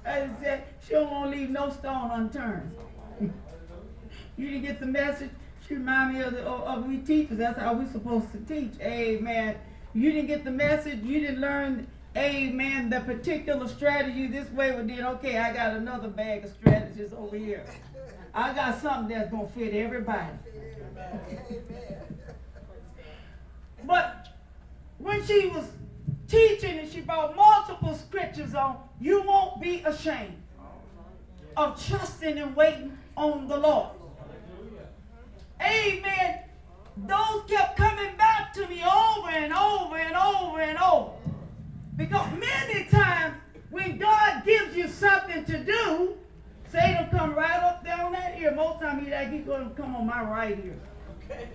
As 0.05 0.31
I 0.31 0.43
said, 0.43 0.65
she 0.85 0.93
don't 0.93 1.11
want 1.11 1.33
to 1.33 1.39
leave 1.39 1.51
no 1.51 1.71
stone 1.71 2.11
unturned. 2.13 2.77
You 4.37 4.51
didn't 4.51 4.63
get 4.63 4.81
the 4.81 4.87
message. 4.87 5.31
She 5.67 5.75
remind 5.75 6.15
me 6.15 6.23
of, 6.23 6.33
the, 6.33 6.43
of, 6.43 6.79
of 6.79 6.87
we 6.87 6.99
teachers. 6.99 7.39
That's 7.39 7.59
how 7.59 7.75
we 7.75 7.87
supposed 7.87 8.31
to 8.33 8.39
teach. 8.39 8.73
Amen. 8.81 9.57
You 9.95 10.13
didn't 10.13 10.29
get 10.29 10.45
the 10.45 10.51
message. 10.51 11.03
You 11.03 11.21
didn't 11.21 11.41
learn. 11.41 11.87
Amen. 12.17 12.89
The 12.91 13.01
particular 13.01 13.67
strategy 13.67 14.27
this 14.27 14.49
way. 14.51 14.71
Well, 14.71 14.87
then 14.87 15.05
okay, 15.05 15.39
I 15.39 15.53
got 15.53 15.73
another 15.73 16.09
bag 16.09 16.45
of 16.45 16.51
strategies 16.51 17.13
over 17.13 17.37
here. 17.37 17.65
I 18.33 18.53
got 18.55 18.81
something 18.81 19.17
that's 19.17 19.31
gonna 19.31 19.49
fit 19.49 19.75
everybody. 19.75 20.33
But 23.85 24.29
when 24.99 25.25
she 25.27 25.49
was 25.49 25.65
teaching 26.29 26.79
and 26.79 26.91
she 26.91 27.01
brought 27.01 27.37
multiple 27.37 27.95
scriptures 27.95 28.55
on, 28.55 28.79
you 29.01 29.23
won't 29.23 29.61
be 29.61 29.83
ashamed 29.87 30.37
of 31.57 31.83
trusting 31.87 32.39
and 32.39 32.55
waiting 32.55 32.97
on 33.17 33.49
the 33.49 33.57
Lord. 33.57 33.96
Amen. 35.61 36.41
Those 36.97 37.43
kept 37.49 37.77
coming 37.77 38.17
back 38.17 38.53
to 38.55 38.67
me 38.69 38.83
over 38.83 39.31
and 39.31 39.53
over 39.53 39.97
and 39.97 40.17
over 40.17 40.61
and 40.61 40.79
over. 40.79 41.13
Because 41.97 42.31
many 42.39 42.85
times 42.85 43.35
when 43.71 43.99
God 43.99 44.45
gives 44.45 44.77
you 44.77 44.89
something 44.89 45.45
to 45.45 45.65
do, 45.65 46.17
Satan 46.71 47.09
come 47.11 47.35
right 47.35 47.63
up 47.63 47.85
there 47.85 48.01
on 48.01 48.13
that 48.13 48.39
ear. 48.39 48.55
Most 48.55 48.81
time 48.81 49.05
he 49.05 49.11
like 49.11 49.31
he's 49.31 49.45
gonna 49.45 49.71
come 49.77 49.97
on 49.97 50.07
my 50.07 50.23
right 50.23 50.59
ear. 50.65 50.79
Okay. 51.25 51.49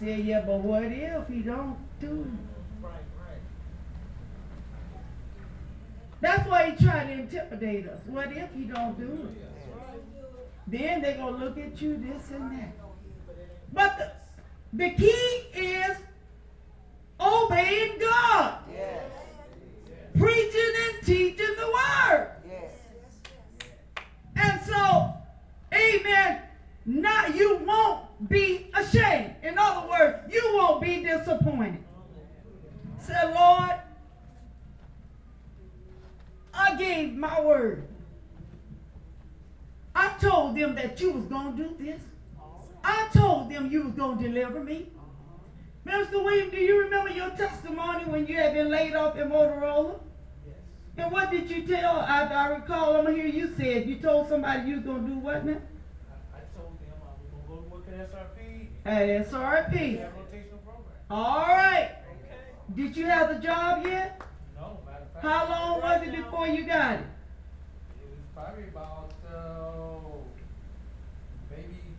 Say, 0.00 0.20
yeah, 0.20 0.42
but 0.44 0.60
what 0.60 0.84
if 0.84 1.28
he 1.28 1.40
don't 1.40 1.78
do 2.00 2.06
it? 2.06 2.84
Right, 2.84 2.92
right. 2.92 3.40
That's 6.20 6.48
why 6.48 6.70
he 6.70 6.84
tried 6.84 7.06
to 7.06 7.12
intimidate 7.12 7.88
us. 7.88 8.00
What 8.06 8.32
if 8.32 8.52
he 8.54 8.64
don't 8.64 8.98
do 8.98 9.28
it? 9.28 9.51
Then 10.72 11.02
they're 11.02 11.18
gonna 11.18 11.36
look 11.36 11.58
at 11.58 11.82
you 11.82 11.98
this 11.98 12.30
and 12.30 12.50
that. 12.58 12.72
But 13.74 13.98
the, 14.72 14.84
the 14.84 14.90
key 14.94 15.42
is 15.54 15.98
obeying 17.20 17.98
God, 18.00 18.54
Yes. 18.72 19.04
preaching 20.18 20.72
and 20.88 21.06
teaching 21.06 21.54
the 21.58 21.66
word. 21.66 22.30
Yes. 22.48 22.72
And 24.34 24.62
so, 24.62 25.12
amen, 25.74 26.40
not 26.86 27.34
you 27.34 27.58
won't 27.66 28.30
be 28.30 28.70
ashamed. 28.74 29.34
In 29.42 29.58
other 29.58 29.86
words, 29.86 30.32
you 30.32 30.42
won't 30.54 30.80
be 30.80 31.02
disappointed. 31.04 31.84
Say, 32.98 33.12
Lord, 33.26 33.72
I 36.54 36.76
gave 36.76 37.12
my 37.14 37.42
word. 37.42 37.88
I 39.94 40.14
told 40.20 40.56
them 40.56 40.74
that 40.74 41.00
you 41.00 41.12
was 41.12 41.24
going 41.26 41.56
to 41.56 41.62
do 41.62 41.76
this. 41.84 42.00
I 42.84 43.08
told 43.12 43.50
them 43.50 43.70
you 43.70 43.84
was 43.84 43.92
going 43.92 44.18
to 44.18 44.24
deliver 44.24 44.60
me. 44.60 44.88
Mr. 45.86 46.22
William, 46.24 46.50
do 46.50 46.56
you 46.58 46.80
remember 46.80 47.10
your 47.10 47.30
testimony 47.30 48.04
when 48.04 48.26
you 48.26 48.36
had 48.36 48.54
been 48.54 48.70
laid 48.70 48.94
off 48.94 49.16
in 49.16 49.28
Motorola? 49.28 50.00
Yes. 50.46 50.56
And 50.96 51.12
what 51.12 51.30
did 51.30 51.50
you 51.50 51.66
tell? 51.66 51.96
I, 52.00 52.22
I 52.24 52.46
recall, 52.48 52.96
I'm 52.96 53.04
going 53.04 53.16
to 53.16 53.22
hear 53.22 53.30
you 53.30 53.52
said 53.56 53.88
you 53.88 53.96
told 53.96 54.28
somebody 54.28 54.70
you 54.70 54.76
was 54.76 54.84
gonna 54.84 55.08
do 55.08 55.18
what 55.18 55.44
now? 55.44 55.52
I, 56.32 56.36
I 56.36 56.40
told 56.56 56.78
them 56.78 56.94
I 57.02 57.08
was 57.18 57.26
gonna 57.32 57.48
go 57.48 57.56
to 57.56 57.68
work 57.68 57.84
at 57.88 58.12
SRP. 58.12 58.68
At 58.84 59.08
SRP. 59.26 59.98
Rotational 59.98 60.62
program. 60.64 60.94
All 61.10 61.46
right. 61.48 61.90
Okay. 62.10 62.76
Did 62.76 62.96
you 62.96 63.06
have 63.06 63.28
the 63.34 63.40
job 63.44 63.84
yet? 63.84 64.22
No, 64.54 64.78
matter 64.86 65.02
of 65.02 65.12
fact. 65.14 65.24
How 65.24 65.48
long 65.48 65.80
was 65.80 66.06
it 66.06 66.14
before 66.14 66.46
you 66.46 66.64
got 66.64 66.94
it? 66.94 67.00
It 67.00 68.08
was 68.08 68.18
probably 68.34 68.68
about, 68.68 69.12
uh, 69.34 69.71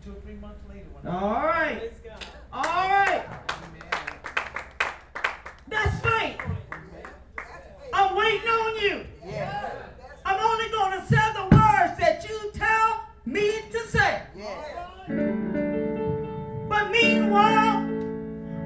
two 0.04 0.14
three 0.22 0.34
months 0.34 0.60
later. 0.68 0.84
All 1.06 1.46
right. 1.46 1.90
All 2.52 2.62
right. 2.62 3.24
That's 5.68 6.00
faith. 6.00 6.36
I'm 7.92 8.14
waiting 8.14 8.48
on 8.48 8.82
you. 8.82 9.06
Yeah. 9.26 9.72
I'm 10.26 10.40
only 10.40 10.70
going 10.70 11.00
to 11.00 11.06
say 11.06 11.32
the 11.32 11.44
words 11.44 11.98
that 11.98 12.26
you 12.28 12.50
tell 12.52 13.06
me 13.24 13.52
to 13.72 13.78
say. 13.88 14.22
Yeah. 14.36 15.06
But 16.68 16.90
meanwhile, 16.90 17.78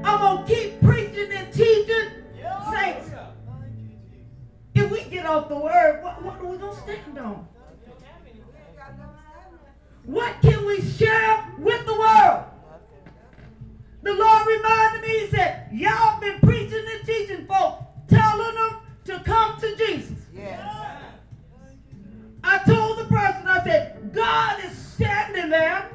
I'm 0.05 0.21
going 0.21 0.45
to 0.45 0.53
keep 0.53 0.83
preaching 0.83 1.31
and 1.31 1.53
teaching 1.53 2.11
yeah. 2.37 2.73
saints. 2.73 3.11
If 4.75 4.91
we 4.91 5.05
get 5.05 5.27
off 5.27 5.49
the 5.49 5.57
word, 5.57 6.03
what, 6.03 6.21
what 6.23 6.41
are 6.41 6.47
we 6.47 6.59
going 6.59 6.75
to 6.75 6.81
stand 6.83 7.19
on? 7.19 7.47
What 10.09 10.38
we 10.69 10.83
share 10.83 11.45
with 11.59 11.85
the 11.87 11.95
world. 11.95 12.45
The 14.03 14.13
Lord 14.13 14.47
reminded 14.47 15.03
me, 15.03 15.21
He 15.21 15.27
said, 15.29 15.69
Y'all 15.73 16.21
been 16.21 16.39
preaching 16.41 16.85
and 16.95 17.07
teaching 17.07 17.47
folks, 17.47 17.85
telling 18.09 18.55
them 18.55 18.77
to 19.07 19.21
come 19.21 19.59
to 19.61 19.77
Jesus. 19.77 20.19
Yes. 20.35 20.77
I 22.45 22.59
told 22.59 22.99
the 22.99 23.05
person, 23.05 23.49
I 23.49 23.65
said, 23.65 24.13
God 24.13 24.63
is 24.65 24.77
standing 24.77 25.51
there 25.51 25.88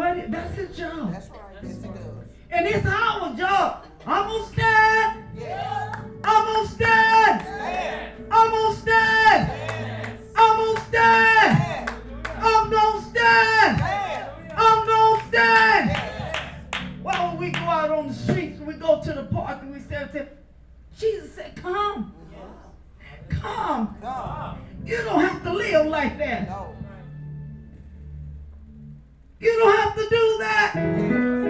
But 0.00 0.30
that's 0.30 0.56
his 0.56 0.74
job. 0.74 1.12
That's 1.12 1.28
right. 1.28 1.38
Yes. 1.62 1.84
And 2.50 2.66
it's 2.66 2.86
our 2.86 3.36
job. 3.36 3.84
I'm 4.06 4.28
going 4.28 4.50
stand. 4.50 5.24
Yes. 5.38 5.98
I'm 6.24 6.44
going 6.46 6.68
stand. 6.68 7.44
Yes. 7.44 8.12
I'm 8.30 8.50
going 8.50 8.76
stand. 8.76 9.48
Yes. 9.52 10.18
I'm 10.36 10.56
going 10.56 10.82
stand. 10.84 11.58
Yes. 11.58 11.88
I'm 12.38 12.70
going 12.70 13.02
stand. 13.02 13.78
Yes. 13.78 14.52
I'm 14.56 14.86
going 14.86 15.28
stand. 15.28 15.88
Yes. 15.90 16.38
Why 17.02 17.26
when 17.26 17.36
we 17.36 17.50
go 17.50 17.60
out 17.60 17.90
on 17.90 18.08
the 18.08 18.14
streets, 18.14 18.58
we 18.58 18.72
go 18.72 19.02
to 19.02 19.12
the 19.12 19.24
park 19.24 19.60
and 19.60 19.70
we 19.70 19.80
stand 19.80 20.04
and 20.04 20.12
say, 20.12 20.28
Jesus 20.98 21.34
said, 21.34 21.54
come. 21.56 22.14
Yes. 22.32 23.38
Come. 23.38 23.98
come. 24.00 24.64
You 24.82 24.96
don't 24.96 25.20
have 25.20 25.42
to 25.42 25.52
live 25.52 25.88
like 25.88 26.16
that. 26.16 26.48
No. 26.48 26.74
You 29.40 29.56
don't 29.56 29.74
have 29.74 29.94
to 29.94 30.06
do 30.10 30.36
that. 30.40 31.49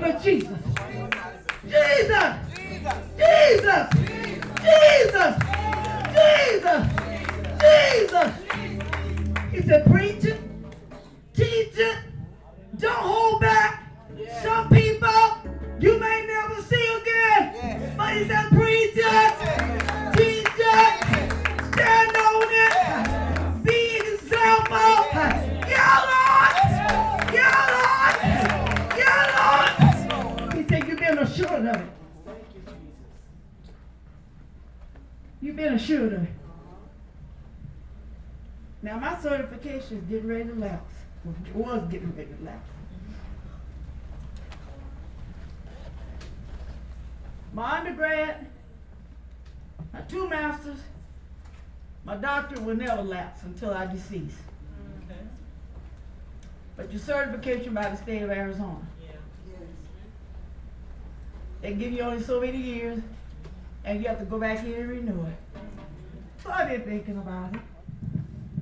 name 0.00 0.16
of 0.16 0.22
Jesus. 0.22 0.58
Jesus. 1.64 2.34
Jesus. 3.18 3.88
Jesus. 4.62 5.36
Jesus. 6.16 6.82
Jesus. 7.60 8.30
He 9.52 9.62
said, 9.62 9.86
preach 9.90 10.24
it, 10.24 10.40
teach 11.34 11.76
it, 11.76 11.98
don't 12.78 12.94
hold 12.94 13.40
back. 13.40 13.92
Some 14.42 14.68
people 14.68 15.08
you 15.78 15.98
may 15.98 16.26
never 16.26 16.62
see 16.62 17.00
again. 17.02 17.94
But 17.96 18.16
he 18.16 18.26
said, 18.26 18.48
been 35.60 35.74
of 35.74 36.12
it. 36.12 36.28
Now 38.82 38.98
my 38.98 39.18
certification 39.20 39.98
is 39.98 40.04
getting 40.04 40.26
ready 40.26 40.44
to 40.44 40.54
lapse. 40.54 40.94
It 41.46 41.54
was 41.54 41.82
getting 41.90 42.14
ready 42.16 42.30
to 42.32 42.44
lapse. 42.44 42.70
My 47.52 47.78
undergrad, 47.78 48.46
my 49.92 50.00
two 50.02 50.28
masters, 50.28 50.78
my 52.04 52.16
doctorate 52.16 52.62
will 52.62 52.76
never 52.76 53.02
lapse 53.02 53.42
until 53.42 53.74
I 53.74 53.86
decease. 53.86 54.36
But 56.76 56.90
your 56.90 57.00
certification 57.00 57.74
by 57.74 57.90
the 57.90 57.96
state 57.96 58.22
of 58.22 58.30
Arizona. 58.30 58.80
They 61.60 61.74
give 61.74 61.92
you 61.92 62.00
only 62.00 62.22
so 62.22 62.40
many 62.40 62.56
years, 62.56 63.02
and 63.84 64.00
you 64.00 64.08
have 64.08 64.18
to 64.20 64.24
go 64.24 64.38
back 64.38 64.64
in 64.64 64.72
and 64.72 64.88
renew 64.88 65.26
it. 65.26 65.49
So 66.42 66.50
I've 66.50 66.68
been 66.68 66.82
thinking 66.82 67.18
about 67.18 67.54
it. 67.54 67.60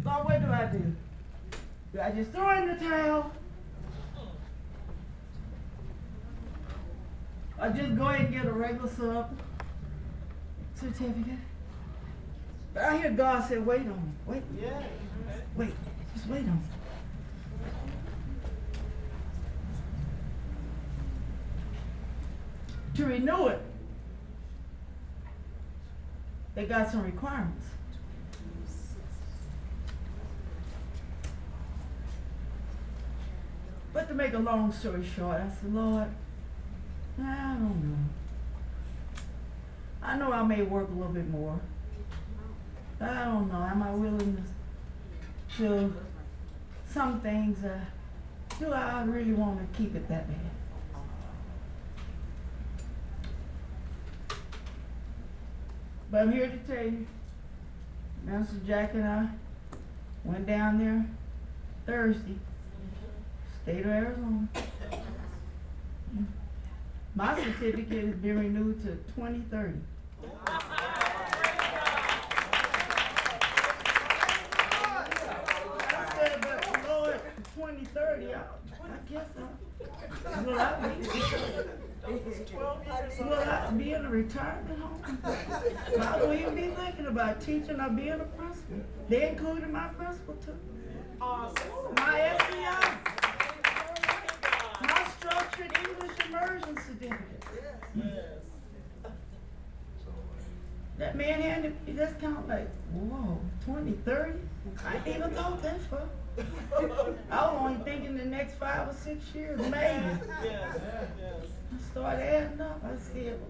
Lord, 0.05 0.25
what 0.25 0.41
do 0.41 0.53
I 0.53 0.67
do? 0.67 0.95
Do 1.93 2.01
I 2.01 2.11
just 2.11 2.33
throw 2.33 2.51
in 2.57 2.69
the 2.69 2.75
towel? 2.75 3.31
Or 7.61 7.71
just 7.71 7.97
go 7.97 8.09
ahead 8.09 8.27
and 8.27 8.35
get 8.35 8.47
a 8.47 8.53
regular 8.53 8.89
sub 8.89 9.37
certificate? 10.75 11.39
But 12.75 12.85
I 12.85 12.99
hear 12.99 13.11
God 13.11 13.49
say, 13.49 13.59
wait 13.59 13.81
on 13.81 13.89
it. 13.89 14.31
Wait. 14.31 14.43
Wait. 15.57 15.75
Just 16.15 16.29
wait 16.29 16.43
on 16.43 16.63
it. 16.63 16.79
To 22.97 23.07
renew 23.07 23.47
it, 23.47 23.63
they 26.59 26.65
got 26.65 26.91
some 26.91 27.05
requirements. 27.05 27.67
But 33.93 34.09
to 34.09 34.15
make 34.15 34.35
a 34.35 34.41
long 34.41 34.73
story 34.73 35.07
short, 35.07 35.37
I 35.37 35.49
said, 35.49 35.73
Lord, 35.73 36.09
I 37.23 37.55
don't 37.55 37.85
know. 37.85 37.99
I 40.03 40.19
know 40.19 40.33
I 40.33 40.43
may 40.43 40.63
work 40.63 40.89
a 40.89 40.95
little 40.95 41.13
bit 41.13 41.29
more. 41.29 41.61
I 43.01 43.27
don't 43.27 43.53
know. 43.53 43.63
Am 43.63 43.81
I 43.81 43.93
willing 43.93 44.45
to, 45.59 45.63
to 45.63 45.95
some 46.91 47.21
things? 47.21 47.65
Uh, 47.65 47.79
do 48.59 48.73
I 48.73 49.05
really 49.05 49.33
want 49.33 49.61
to 49.61 49.79
keep 49.79 49.95
it 49.95 50.09
that 50.09 50.27
bad? 50.27 50.58
But 56.11 56.23
I'm 56.23 56.33
here 56.33 56.49
to 56.49 56.57
tell 56.75 56.85
you, 56.85 57.07
Master 58.25 58.57
Jack 58.67 58.95
and 58.95 59.05
I 59.07 59.29
went 60.25 60.47
down 60.47 60.79
there 60.79 61.05
Thursday, 61.87 62.37
state 63.63 63.81
of 63.81 63.91
Arizona. 63.91 64.49
My 67.15 67.37
certificate 67.37 68.07
has 68.07 68.15
been 68.17 68.39
renewed 68.39 68.83
to 68.85 68.97
twenty 69.13 69.41
thirty. 69.51 69.81
I 75.91 76.13
said, 76.17 76.41
but 76.41 76.89
Lord, 76.89 77.21
twenty 77.55 77.85
thirty, 77.87 78.35
I, 78.35 78.39
I 78.83 79.11
guess 79.11 79.27
I, 80.27 80.41
will 80.43 80.59
I 80.59 80.93
be, 82.09 83.23
will 83.23 83.35
I 83.35 83.71
be 83.71 83.93
in 83.93 84.05
a 84.05 84.11
retirement 84.11 84.81
home? 84.81 85.19
I 85.25 86.19
don't 86.19 86.39
even 86.39 86.55
be 86.55 86.69
thinking 86.69 87.07
about 87.07 87.41
teaching 87.41 87.81
or 87.81 87.91
being 87.91 88.13
a 88.13 88.25
principal. 88.25 88.77
They 89.09 89.29
included 89.31 89.71
my 89.71 89.89
principal 89.89 90.35
too. 90.35 90.57
Awesome. 91.21 91.95
My 91.97 92.39
SEI, 92.39 92.91
my 94.81 95.09
structured 95.19 95.77
English 95.79 96.17
immersion 96.29 96.77
certificate. 96.77 97.45
Yes. 97.95 98.45
That 100.99 101.17
man 101.17 101.41
handed 101.41 101.87
me, 101.87 101.93
that's 101.93 102.21
kind 102.21 102.37
of 102.37 102.49
like, 102.49 102.69
whoa, 102.93 103.39
20, 103.65 103.93
30? 103.93 104.33
I 104.85 104.97
ain't 104.97 105.07
even 105.07 105.31
thought 105.31 105.63
that 105.63 105.81
far. 105.83 106.09
I 106.39 106.83
was 106.83 107.17
only 107.59 107.79
thinking 107.85 108.17
the 108.17 108.25
next 108.25 108.55
five 108.55 108.89
or 108.89 108.95
six 108.95 109.35
years, 109.35 109.59
maybe. 109.59 109.75
I 109.75 110.17
started 111.91 112.23
adding 112.23 112.61
up. 112.61 112.81
I 112.85 112.97
said, 112.97 113.41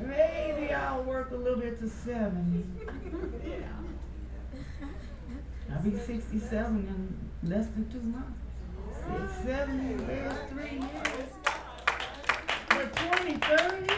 maybe 0.00 0.72
I'll 0.72 1.02
work 1.02 1.30
a 1.30 1.36
little 1.36 1.60
bit 1.60 1.78
to 1.80 1.88
70. 1.88 2.64
yeah. 3.46 3.56
I'll 5.74 5.82
be 5.82 5.98
67 5.98 7.18
in 7.42 7.50
less 7.50 7.66
than 7.68 7.90
two 7.90 8.00
months. 8.00 8.38
I 9.08 9.26
said 9.44 9.66
70 9.68 10.04
years, 10.04 10.32
three 10.50 10.78
years. 10.78 11.30
But 12.68 12.92
20, 12.94 13.34
30? 13.34 13.94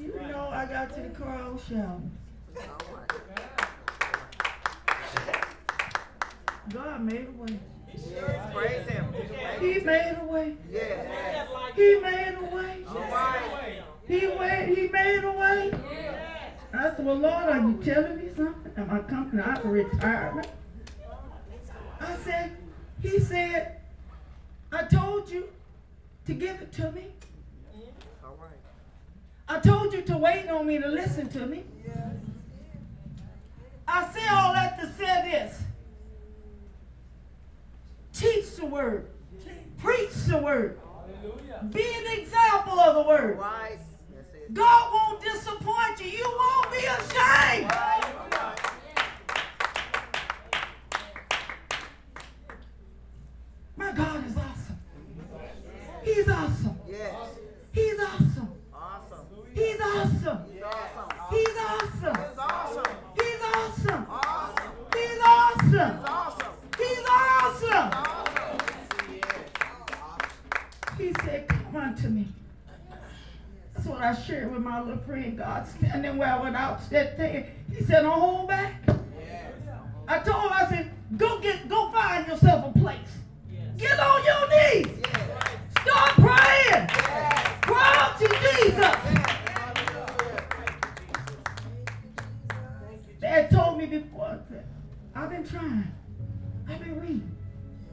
You 0.00 0.14
know, 0.28 0.48
I 0.50 0.66
got 0.66 0.94
to 0.94 1.00
the 1.02 1.08
car, 1.10 1.34
I 1.34 1.48
was 1.48 1.62
shouting. 1.68 2.10
God 6.72 7.02
made 7.02 7.28
a 7.28 7.42
way. 7.42 7.58
Praise 8.52 8.86
him. 8.88 9.14
He 9.60 9.80
made 9.80 10.18
a 10.20 10.24
way. 10.24 10.56
Yeah. 10.70 11.46
He 11.76 12.00
made 12.00 12.34
a 12.40 12.54
way. 12.54 12.84
He 14.06 14.26
wait, 14.26 14.76
he 14.76 14.88
made 14.88 15.24
a 15.24 15.32
way. 15.32 15.72
I 16.74 16.82
said, 16.90 17.04
well, 17.04 17.16
Lord, 17.16 17.44
are 17.44 17.60
you 17.60 17.80
telling 17.82 18.18
me 18.18 18.28
something? 18.36 18.72
Am 18.76 18.90
I 18.90 18.98
coming 19.00 19.40
out 19.40 19.64
of 19.64 19.70
retirement? 19.70 20.48
I 22.00 22.16
said, 22.16 22.56
he 23.00 23.18
said, 23.20 23.80
I 24.72 24.82
told 24.84 25.30
you 25.30 25.48
to 26.26 26.34
give 26.34 26.60
it 26.60 26.72
to 26.72 26.92
me. 26.92 27.06
All 28.24 28.36
right. 28.40 28.50
I 29.48 29.60
told 29.60 29.92
you 29.94 30.02
to 30.02 30.18
wait 30.18 30.48
on 30.48 30.66
me 30.66 30.78
to 30.78 30.88
listen 30.88 31.28
to 31.30 31.46
me. 31.46 31.64
I 33.96 34.10
say 34.12 34.26
all 34.28 34.52
that 34.54 34.80
to 34.80 34.92
say 34.94 35.30
this. 35.30 35.62
Teach 38.12 38.56
the 38.56 38.66
word. 38.66 39.08
Preach 39.78 40.12
the 40.26 40.38
word. 40.38 40.80
Be 41.70 41.84
an 41.84 42.18
example 42.18 42.80
of 42.80 42.96
the 42.96 43.02
word. 43.08 43.38
Right. 43.38 43.78
God 44.52 44.92
won't 44.92 45.22
disappoint 45.22 46.00
you. 46.00 46.10
You 46.10 46.24
won't 46.24 46.72
be 46.72 46.78
ashamed. 46.78 47.70
My 53.76 53.92
God 53.92 54.26
is 54.26 54.36
awesome. 54.36 54.78
He's 56.02 56.28
awesome. 56.28 56.78
Yes. 56.88 57.23
I 74.04 74.14
shared 74.14 74.52
with 74.52 74.60
my 74.60 74.82
little 74.82 75.02
friend, 75.04 75.38
God, 75.38 75.66
standing 75.66 76.18
where 76.18 76.28
I 76.28 76.38
went 76.38 76.56
out 76.56 76.90
that 76.90 77.16
day. 77.16 77.52
He 77.74 77.82
said, 77.82 78.02
Don't 78.02 78.20
hold 78.20 78.48
back. 78.48 78.82
I 80.06 80.18
told 80.18 80.44
him, 80.44 80.52
I 80.52 80.66
said, 80.68 80.90
Go 81.16 81.40
get, 81.40 81.66
go 81.70 81.90
find 81.90 82.26
yourself 82.26 82.76
a 82.76 82.78
place. 82.78 82.98
Get 83.78 83.98
on 83.98 84.24
your 84.26 84.48
knees. 84.50 84.88
Start 85.80 86.10
praying. 86.16 86.86
Cry 87.62 87.96
out 87.96 88.18
to 88.18 88.28
Jesus. 88.28 88.94
Dad 93.22 93.50
told 93.50 93.78
me 93.78 93.86
before, 93.86 94.38
I've 95.14 95.30
been 95.30 95.48
trying. 95.48 95.90
I've 96.68 96.78
been 96.78 97.00
reading. 97.00 97.36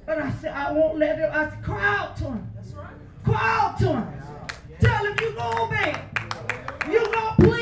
But 0.05 0.17
I 0.17 0.29
said, 0.41 0.51
I 0.51 0.73
won't 0.73 0.97
let 0.97 1.19
it. 1.19 1.29
I 1.31 1.49
said, 1.49 1.63
cry 1.63 1.97
out 1.99 2.17
to 2.17 2.25
him. 2.25 2.51
That's 2.53 2.73
right. 2.73 2.93
Cry 3.23 3.59
out 3.61 3.79
to 3.79 3.93
him. 3.93 4.21
Tell 4.81 5.05
him 5.05 5.15
you 5.21 5.31
gonna 5.35 5.61
obey. 5.63 5.95
You 6.91 7.05
gonna 7.13 7.35
please 7.37 7.60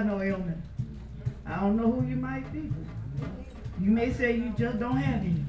got 0.00 0.18
no 0.18 0.22
ailment. 0.22 0.56
I 1.44 1.56
don't 1.56 1.76
know 1.76 1.90
who 1.90 2.06
you 2.08 2.16
might 2.16 2.50
be. 2.52 2.72
You 3.80 3.90
may 3.90 4.12
say 4.12 4.36
you 4.36 4.54
just 4.56 4.78
don't 4.78 4.96
have 4.96 5.20
any. 5.20 5.44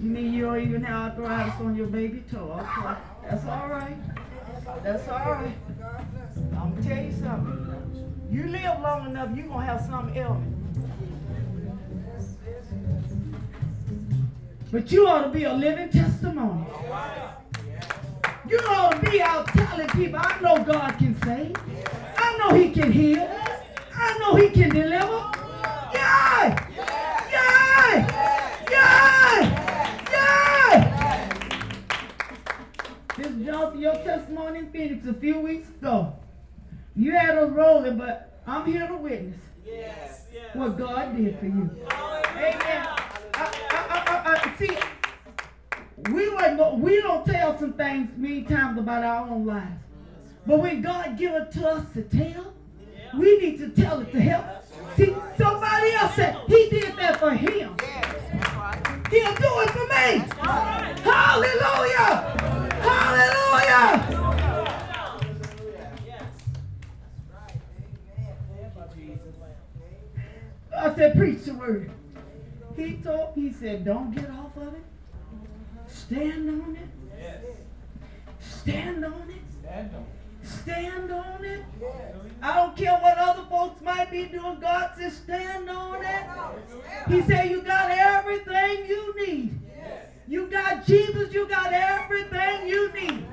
You 0.00 0.10
mean 0.10 0.32
you 0.32 0.44
don't 0.44 0.60
even 0.60 0.82
have 0.84 1.18
arthritis 1.18 1.60
on 1.60 1.74
your 1.76 1.86
baby 1.86 2.22
toe? 2.30 2.52
Okay, 2.60 2.98
that's 3.28 3.44
all 3.46 3.68
right. 3.68 3.96
That's 4.82 5.08
all 5.08 5.18
right. 5.18 5.54
I'm 6.52 6.74
gonna 6.74 6.82
tell 6.82 7.04
you 7.04 7.12
something. 7.12 8.28
You 8.30 8.44
live 8.44 8.80
long 8.80 9.06
enough, 9.06 9.36
you're 9.36 9.48
gonna 9.48 9.66
have 9.66 9.80
some 9.82 10.16
ailment. 10.16 10.54
But 14.72 14.90
you 14.90 15.06
ought 15.06 15.22
to 15.22 15.28
be 15.28 15.44
a 15.44 15.52
living 15.52 15.90
testimony. 15.90 16.66
You 18.48 18.58
to 18.58 19.10
be 19.10 19.20
out 19.20 19.48
telling 19.48 19.88
people, 19.88 20.20
I 20.22 20.40
know 20.40 20.62
God 20.62 20.96
can 20.98 21.20
save. 21.22 21.56
I 22.16 22.38
know 22.38 22.54
He 22.54 22.70
can 22.70 22.92
heal. 22.92 23.28
I 23.92 24.18
know 24.18 24.36
He 24.36 24.50
can 24.50 24.70
deliver. 24.70 25.32
Yay! 25.92 26.56
Yay! 27.32 28.06
Yay! 28.70 29.42
Yay! 30.12 30.76
This 33.16 33.44
Johnson, 33.44 33.80
your 33.80 33.94
testimony 33.94 34.60
in 34.60 34.70
Phoenix 34.70 35.06
a 35.08 35.14
few 35.14 35.40
weeks 35.40 35.68
ago. 35.68 36.14
You 36.94 37.12
had 37.12 37.36
us 37.38 37.50
rolling, 37.50 37.98
but 37.98 38.40
I'm 38.46 38.64
here 38.64 38.86
to 38.86 38.96
witness 38.96 39.40
what 40.52 40.78
God 40.78 41.16
did 41.16 41.38
for 41.40 41.46
you. 41.46 41.70
Amen. 41.90 42.86
I, 43.34 43.52
I, 43.74 44.40
I, 44.40 44.56
see, 44.56 44.70
we 46.12 46.28
we 46.76 47.00
don't 47.00 47.26
tell 47.26 47.58
some 47.58 47.72
things 47.72 48.10
many 48.16 48.42
times 48.42 48.78
about 48.78 49.02
our 49.02 49.28
own 49.28 49.46
lives. 49.46 49.80
But 50.46 50.60
when 50.60 50.80
God 50.80 51.18
give 51.18 51.34
it 51.34 51.50
to 51.52 51.68
us 51.68 51.92
to 51.94 52.02
tell, 52.02 52.54
we 53.18 53.38
need 53.38 53.58
to 53.58 53.68
tell 53.70 54.00
it 54.00 54.12
to 54.12 54.20
help. 54.20 54.44
See, 54.96 55.14
somebody 55.36 55.92
else 55.92 56.14
said 56.14 56.36
he 56.46 56.68
did 56.70 56.96
that 56.96 57.18
for 57.18 57.30
him. 57.30 57.76
He'll 59.10 59.34
do 59.34 59.60
it 59.60 59.70
for 59.70 59.86
me. 59.86 60.24
Hallelujah. 61.02 62.36
Hallelujah. 62.82 64.22
I 70.78 70.94
said, 70.94 71.16
preach 71.16 71.44
the 71.44 71.54
word. 71.54 71.90
He 72.76 72.96
told, 72.96 73.34
he 73.34 73.52
said, 73.52 73.84
don't 73.84 74.14
get 74.14 74.30
off 74.30 74.56
of 74.56 74.74
it. 74.74 74.84
Stand 76.06 76.48
on 76.48 76.76
it. 76.76 76.88
Yes. 77.18 77.42
Stand 78.40 79.04
on 79.04 79.28
it. 79.28 79.42
Stand 79.60 79.90
on 79.94 80.02
it. 80.02 80.46
Stand 80.46 81.10
on 81.10 81.44
it. 81.44 81.64
Yes. 81.80 82.14
I 82.42 82.54
don't 82.54 82.76
care 82.76 82.96
what 82.98 83.18
other 83.18 83.44
folks 83.50 83.80
might 83.82 84.10
be 84.10 84.26
doing. 84.26 84.60
God 84.60 84.92
says, 84.96 85.16
stand 85.16 85.68
on 85.68 86.04
it. 86.04 86.26
He 87.08 87.22
said, 87.22 87.50
you 87.50 87.62
got 87.62 87.90
everything 87.90 88.86
you 88.86 89.26
need. 89.26 89.60
You 90.28 90.46
got 90.46 90.86
Jesus. 90.86 91.32
You 91.32 91.48
got 91.48 91.72
everything 91.72 92.68
you 92.68 92.92
need. 92.92 93.26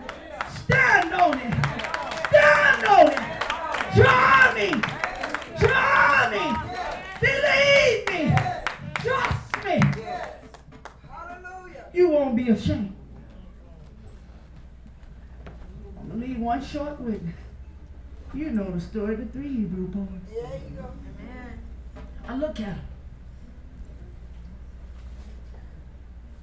Stand 0.64 1.14
on 1.14 1.38
it. 1.40 1.54
Stand 2.30 2.86
on 2.86 3.08
it. 3.12 3.34
Johnny. 3.96 4.82
me. 6.34 6.63
You 11.94 12.10
won't 12.10 12.36
be 12.36 12.50
ashamed. 12.50 12.96
I'm 16.00 16.10
going 16.10 16.22
to 16.22 16.28
leave 16.28 16.40
one 16.40 16.64
short 16.66 17.00
witness. 17.00 17.36
You 18.34 18.50
know 18.50 18.72
the 18.72 18.82
story 18.82 19.14
of 19.14 19.20
the 19.20 19.26
three 19.28 19.48
Hebrew 19.48 19.88
boys. 19.88 20.08
Yeah, 20.34 20.42
you 20.42 20.76
go. 20.76 20.86
Amen. 20.86 21.60
I 22.28 22.36
look 22.36 22.60
at 22.60 22.76
them. 22.76 22.80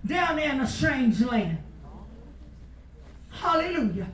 Down 0.07 0.37
there 0.37 0.53
in 0.53 0.61
a 0.61 0.67
strange 0.67 1.21
land. 1.21 1.59
Hallelujah. 3.31 4.09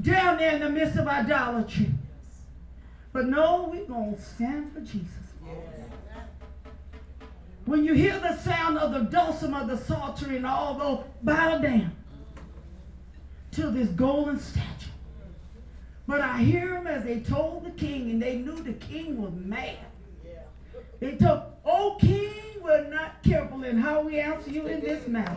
Down 0.00 0.36
there 0.38 0.54
in 0.54 0.60
the 0.60 0.68
midst 0.68 0.98
of 0.98 1.08
idolatry. 1.08 1.90
But 3.12 3.26
no, 3.26 3.70
we're 3.72 3.84
going 3.84 4.14
to 4.14 4.20
stand 4.20 4.72
for 4.72 4.80
Jesus. 4.80 5.31
When 7.64 7.84
you 7.84 7.94
hear 7.94 8.18
the 8.18 8.36
sound 8.38 8.78
of 8.78 8.92
the 8.92 9.00
dulcimer, 9.00 9.66
the 9.66 9.78
psaltery, 9.78 10.36
and 10.36 10.46
all 10.46 10.74
those, 10.74 11.04
bow 11.22 11.58
down 11.58 11.92
to 13.52 13.70
this 13.70 13.88
golden 13.90 14.38
statue. 14.40 14.90
But 16.08 16.20
I 16.20 16.38
hear 16.38 16.70
them 16.70 16.86
as 16.88 17.04
they 17.04 17.20
told 17.20 17.64
the 17.64 17.70
king, 17.70 18.10
and 18.10 18.20
they 18.20 18.36
knew 18.36 18.56
the 18.56 18.72
king 18.72 19.20
was 19.22 19.32
mad. 19.32 19.78
They 20.98 21.16
told, 21.16 21.42
Oh, 21.64 21.96
king, 22.00 22.32
we're 22.60 22.88
not 22.88 23.22
careful 23.22 23.62
in 23.62 23.78
how 23.78 24.02
we 24.02 24.18
answer 24.18 24.50
you 24.50 24.66
in 24.66 24.80
this 24.80 25.06
matter. 25.06 25.36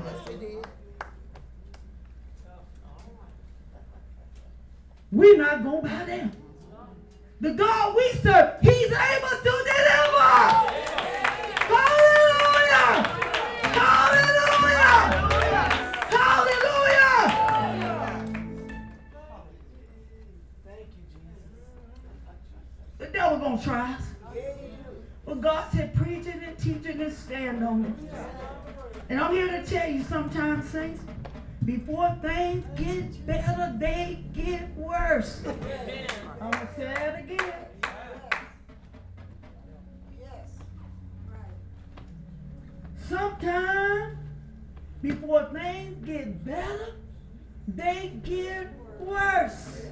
We're 5.11 5.37
not 5.37 5.63
going 5.63 5.83
to 5.83 5.87
bow 5.87 6.05
down. 6.05 6.31
The 7.41 7.53
God 7.53 7.95
we 7.95 8.11
serve, 8.23 8.55
He's 8.61 8.91
able 8.91 9.29
to 9.29 9.43
deliver. 9.43 10.75
The 22.97 23.07
devil 23.07 23.37
gonna 23.37 23.61
try 23.61 23.93
us. 23.93 24.01
But 25.25 25.41
God 25.41 25.71
said, 25.73 25.93
preach 25.95 26.27
it 26.27 26.35
and 26.43 26.57
teach 26.57 26.85
it 26.85 26.97
and 26.97 27.13
stand 27.13 27.63
on 27.63 27.85
it. 27.85 28.11
And 29.09 29.19
I'm 29.19 29.33
here 29.33 29.47
to 29.47 29.63
tell 29.65 29.89
you 29.89 30.03
sometimes, 30.03 30.69
saints, 30.69 31.01
Before 31.65 32.15
things 32.21 32.63
get 32.75 33.25
better, 33.25 33.73
they 33.79 34.23
get 34.33 34.69
worse. 34.75 35.41
I'm 36.39 36.51
gonna 36.51 36.69
say 36.75 36.83
that 36.83 37.19
again. 37.23 37.53
Sometimes, 43.09 44.14
before 45.07 45.47
things 45.53 46.03
get 46.03 46.43
better, 46.43 46.95
they 47.67 48.11
get 48.23 48.73
worse. 48.99 49.85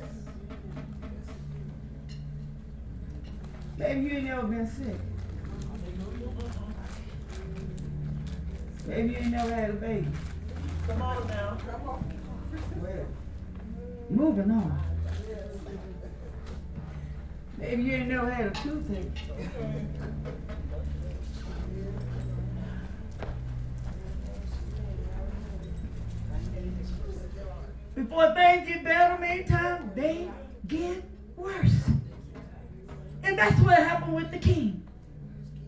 Maybe 3.78 4.02
you 4.02 4.18
ain't 4.18 4.26
never 4.26 4.48
been 4.48 4.68
sick. 4.68 5.00
Maybe 8.88 9.12
you 9.12 9.18
ain't 9.18 9.32
never 9.32 9.54
had 9.54 9.70
a 9.70 9.74
baby. 9.74 10.08
Come 10.88 11.02
on 11.02 11.28
now. 11.28 11.58
Well, 12.82 13.06
moving 14.10 14.52
on. 14.52 14.82
Maybe 17.60 17.84
you 17.84 17.94
ain't 17.94 18.10
never 18.10 18.32
had 18.32 18.48
a 18.48 18.52
toothache. 18.52 19.22
Before 27.96 28.34
things 28.34 28.68
get 28.68 28.84
better, 28.84 29.20
many 29.20 29.44
times 29.44 29.92
they 29.96 30.30
get 30.68 31.04
worse. 31.36 31.90
And 33.24 33.38
that's 33.38 33.60
what 33.62 33.78
happened 33.78 34.16
with 34.16 34.32
the 34.32 34.40
king. 34.40 34.84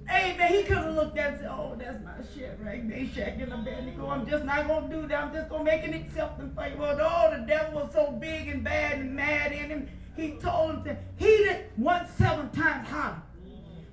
Amen. 0.10 0.54
he 0.54 0.64
could 0.64 0.78
have 0.78 0.94
looked 0.94 1.18
at 1.18 1.34
and 1.34 1.40
said, 1.40 1.50
Oh, 1.52 1.76
that's 1.78 2.04
my 2.04 2.14
Shadrach? 2.36 2.84
Meshach 2.84 3.40
and 3.40 3.52
Abednego. 3.52 4.08
I'm 4.08 4.28
just 4.28 4.44
not 4.46 4.68
gonna 4.68 4.90
do 4.90 5.08
that. 5.08 5.24
I'm 5.24 5.34
just 5.34 5.50
gonna 5.50 5.64
make 5.64 5.84
an 5.84 5.94
exception 5.94 6.52
for 6.54 6.68
you. 6.68 6.78
Well, 6.78 6.98
oh, 7.02 7.38
the 7.38 7.46
devil 7.46 7.82
was 7.82 7.94
so 7.94 8.12
big 8.12 8.48
and 8.48 8.64
bad 8.64 9.00
and 9.00 9.16
mad 9.16 9.52
in 9.52 9.70
him. 9.70 9.90
He 10.16 10.34
told 10.34 10.72
him 10.72 10.84
to 10.84 10.98
heat 11.18 11.48
it 11.48 11.72
once 11.78 12.10
seven 12.12 12.50
times 12.52 12.88
hotter. 12.88 13.22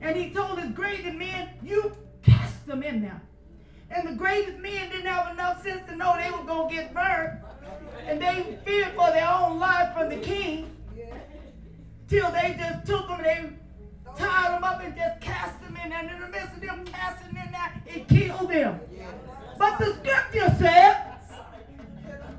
And 0.00 0.16
he 0.16 0.30
told 0.30 0.58
his 0.58 0.70
greatest 0.72 1.14
men, 1.14 1.48
You 1.62 1.96
cast 2.22 2.66
them 2.66 2.82
in 2.82 3.02
there. 3.02 3.22
And 3.94 4.08
the 4.08 4.14
greatest 4.14 4.58
men 4.58 4.90
didn't 4.90 5.06
have 5.06 5.32
enough 5.32 5.62
sense 5.62 5.82
to 5.88 5.96
know 5.96 6.16
they 6.16 6.30
were 6.30 6.44
gonna 6.44 6.72
get 6.72 6.94
burned. 6.94 7.40
And 8.06 8.20
they 8.20 8.58
feared 8.64 8.94
for 8.94 9.10
their 9.10 9.28
own 9.28 9.58
life 9.58 9.94
from 9.94 10.08
the 10.08 10.16
king. 10.16 10.70
Till 12.08 12.30
they 12.30 12.56
just 12.58 12.86
took 12.86 13.06
them, 13.08 13.22
they 13.22 13.50
tied 14.16 14.54
them 14.54 14.64
up 14.64 14.82
and 14.82 14.94
just 14.96 15.20
cast 15.20 15.60
them 15.62 15.76
in. 15.84 15.92
And 15.92 16.10
in 16.10 16.20
the 16.20 16.28
midst 16.28 16.54
of 16.54 16.60
them 16.60 16.84
casting 16.86 17.36
in 17.36 17.52
there, 17.52 17.82
it 17.86 18.08
killed 18.08 18.50
them. 18.50 18.80
But 19.58 19.78
the 19.78 19.94
scripture 19.94 20.54
said, 20.58 21.08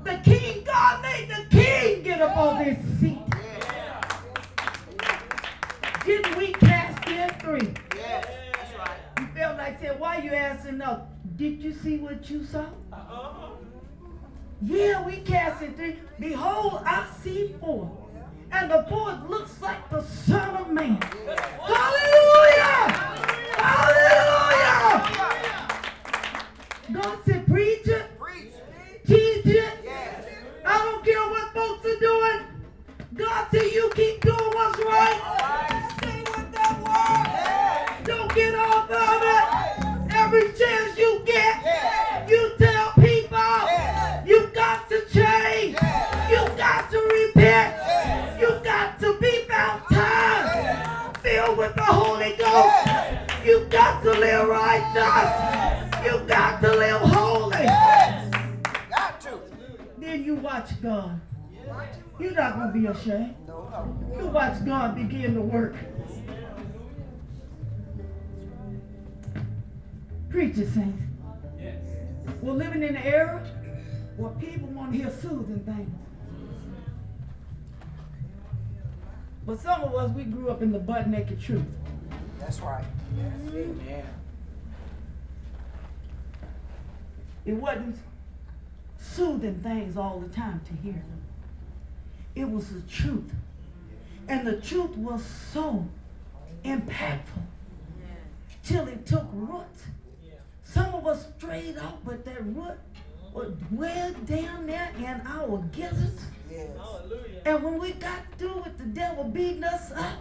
the 0.04 0.20
king, 0.22 0.64
God 0.64 1.02
made 1.02 1.30
the 1.30 1.46
king 1.50 2.02
get 2.02 2.20
up 2.20 2.36
on 2.36 2.64
his 2.64 2.76
seat. 3.00 3.18
Didn't 6.04 6.36
we 6.36 6.52
cast 6.52 7.08
in 7.08 7.30
three? 7.40 7.74
Yes, 7.96 8.26
that's 8.52 8.78
right. 8.78 8.98
You 9.18 9.26
felt 9.34 9.56
like 9.56 9.80
saying, 9.80 9.98
why 9.98 10.18
you 10.18 10.34
asking 10.34 10.82
us? 10.82 11.00
Did 11.36 11.62
you 11.62 11.72
see 11.72 11.96
what 11.98 12.30
you 12.30 12.44
saw? 12.44 12.66
Uh-huh. 12.92 13.48
Yeah, 14.62 15.04
we 15.04 15.16
cast 15.18 15.62
in 15.62 15.74
three. 15.74 15.96
Behold, 16.20 16.82
I 16.86 17.06
see 17.22 17.54
four. 17.60 17.90
And 18.52 18.70
the 18.70 18.86
fourth 18.88 19.28
looks 19.28 19.60
like 19.60 19.90
the 19.90 20.00
Son 20.02 20.56
of 20.56 20.70
Man. 20.70 21.00
Hallelujah! 21.02 22.92
Hallelujah! 23.58 25.02
God 26.92 27.18
said, 27.24 27.46
preach 27.46 27.88
it, 27.88 28.16
Preach. 28.18 28.52
teach 29.04 29.46
it. 29.46 29.74
Yes. 29.82 30.24
I 30.64 30.78
don't 30.78 31.04
care 31.04 31.28
what 31.28 31.52
folks 31.52 31.84
are 31.86 31.98
doing. 31.98 32.40
God 33.14 33.48
said, 33.50 33.72
you 33.72 33.90
keep 33.94 34.20
doing 34.20 34.36
what's 34.38 34.78
right. 34.84 35.43
You 53.44 53.66
got 53.66 54.02
to 54.02 54.10
live 54.10 54.48
righteous. 54.48 56.04
You 56.04 56.18
got 56.26 56.62
to 56.62 56.74
live 56.74 57.00
holy. 57.02 57.64
Got 58.88 59.20
to. 59.20 59.38
Then 59.98 60.24
you 60.24 60.36
watch 60.36 60.70
God. 60.80 61.20
You're 62.18 62.32
not 62.32 62.56
going 62.56 62.72
to 62.72 62.78
be 62.78 62.86
ashamed. 62.86 63.34
You 64.16 64.26
watch 64.28 64.64
God 64.64 64.96
begin 64.96 65.34
to 65.34 65.42
work. 65.42 65.74
Preach 70.30 70.56
it, 70.56 70.72
saints. 70.72 71.02
Yes. 71.60 71.84
We're 72.40 72.52
living 72.52 72.82
in 72.82 72.96
an 72.96 73.02
era 73.02 73.46
where 74.16 74.30
people 74.32 74.68
want 74.68 74.92
to 74.92 74.98
hear 74.98 75.10
soothing 75.20 75.60
things. 75.66 75.90
But 79.46 79.60
some 79.60 79.82
of 79.82 79.94
us, 79.94 80.10
we 80.12 80.24
grew 80.24 80.48
up 80.48 80.62
in 80.62 80.72
the 80.72 80.78
butt 80.78 81.08
naked 81.08 81.40
truth. 81.40 81.66
That's 82.38 82.60
right. 82.60 82.84
Yes. 83.16 83.54
Amen. 83.54 84.06
It 87.44 87.54
wasn't 87.54 87.96
soothing 88.98 89.60
things 89.62 89.96
all 89.96 90.18
the 90.18 90.34
time 90.34 90.60
to 90.66 90.72
hear. 90.82 91.04
It 92.34 92.50
was 92.50 92.72
the 92.72 92.80
truth. 92.82 93.32
And 94.28 94.46
the 94.46 94.60
truth 94.60 94.96
was 94.96 95.22
so 95.52 95.86
impactful 96.64 97.42
till 98.64 98.88
it 98.88 99.06
took 99.06 99.26
root. 99.32 99.64
Some 100.64 100.94
of 100.94 101.06
us 101.06 101.26
strayed 101.36 101.78
off, 101.78 101.98
but 102.04 102.24
that 102.24 102.44
root 102.46 102.78
was 103.32 103.52
well 103.70 104.12
down 104.26 104.66
there 104.66 104.90
in 104.98 105.22
our 105.26 105.58
gizzards. 105.72 106.22
Yes. 106.50 106.70
And 107.44 107.62
when 107.62 107.78
we 107.78 107.92
got 107.92 108.20
through 108.38 108.62
with 108.62 108.78
the 108.78 108.84
devil 108.84 109.24
beating 109.24 109.64
us 109.64 109.92
up, 109.92 110.18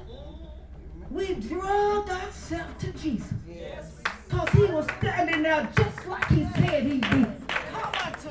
we 1.13 1.35
drugged 1.35 2.09
ourselves 2.09 2.73
to 2.79 2.91
Jesus. 2.93 3.33
Yes. 3.47 4.01
Because 4.27 4.49
he 4.49 4.65
was 4.65 4.87
standing 4.97 5.43
there 5.43 5.69
just 5.75 6.07
like 6.07 6.27
he 6.29 6.43
said 6.55 6.83
he'd 6.83 7.01
be. 7.01 7.25
Come 7.73 8.05
on 8.05 8.13
to 8.19 8.29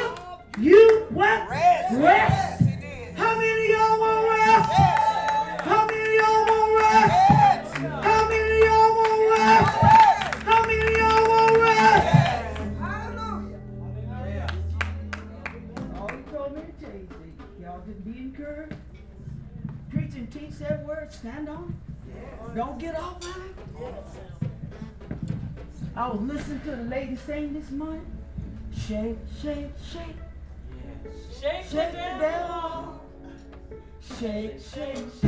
morning. 27.70 28.06
Shake, 28.74 29.16
shake, 29.42 29.70
shake. 29.92 30.16
Shake, 31.40 31.64
Shake 31.64 31.70
the 31.70 32.16
devil. 32.20 33.00
Shake, 34.18 34.54
shake. 34.60 34.96
Shake 35.20 35.27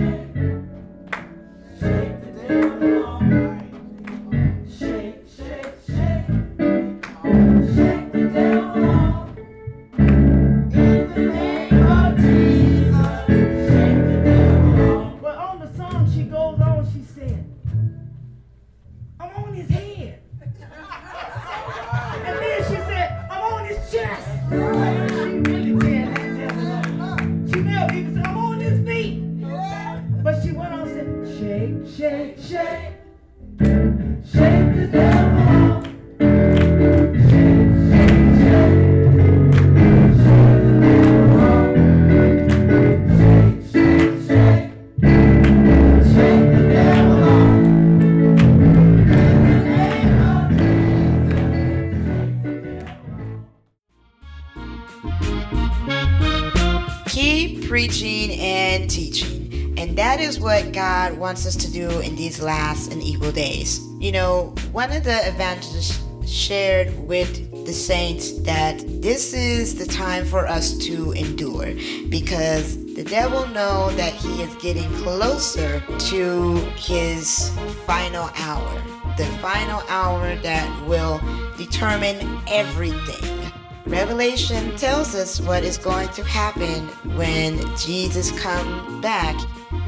wants 61.20 61.46
us 61.46 61.54
to 61.54 61.70
do 61.70 62.00
in 62.00 62.16
these 62.16 62.42
last 62.42 62.90
and 62.90 63.02
evil 63.02 63.30
days. 63.30 63.86
You 64.00 64.10
know, 64.10 64.54
one 64.72 64.90
of 64.90 65.04
the 65.04 65.24
advantages 65.28 66.00
shared 66.26 66.98
with 67.06 67.50
the 67.66 67.72
saints 67.72 68.32
that 68.40 68.82
this 69.02 69.34
is 69.34 69.74
the 69.74 69.84
time 69.84 70.24
for 70.24 70.46
us 70.46 70.78
to 70.78 71.12
endure 71.12 71.74
because 72.08 72.82
the 72.94 73.04
devil 73.04 73.46
know 73.48 73.90
that 73.90 74.12
he 74.14 74.42
is 74.42 74.54
getting 74.56 74.90
closer 74.94 75.82
to 75.98 76.54
his 76.76 77.50
final 77.86 78.30
hour 78.36 78.82
the 79.16 79.24
final 79.42 79.82
hour 79.88 80.36
that 80.36 80.86
will 80.86 81.20
determine 81.56 82.40
everything 82.48 83.52
revelation 83.86 84.74
tells 84.76 85.14
us 85.14 85.40
what 85.40 85.64
is 85.64 85.76
going 85.76 86.08
to 86.10 86.22
happen 86.22 86.86
when 87.16 87.58
jesus 87.76 88.30
comes 88.40 89.02
back 89.02 89.36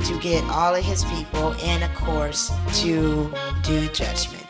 to 0.05 0.19
get 0.19 0.43
all 0.45 0.75
of 0.75 0.85
his 0.85 1.05
people 1.05 1.55
and 1.63 1.85
of 1.85 1.95
course 1.95 2.51
to 2.81 3.33
do 3.63 3.89
judgment. 3.89 4.43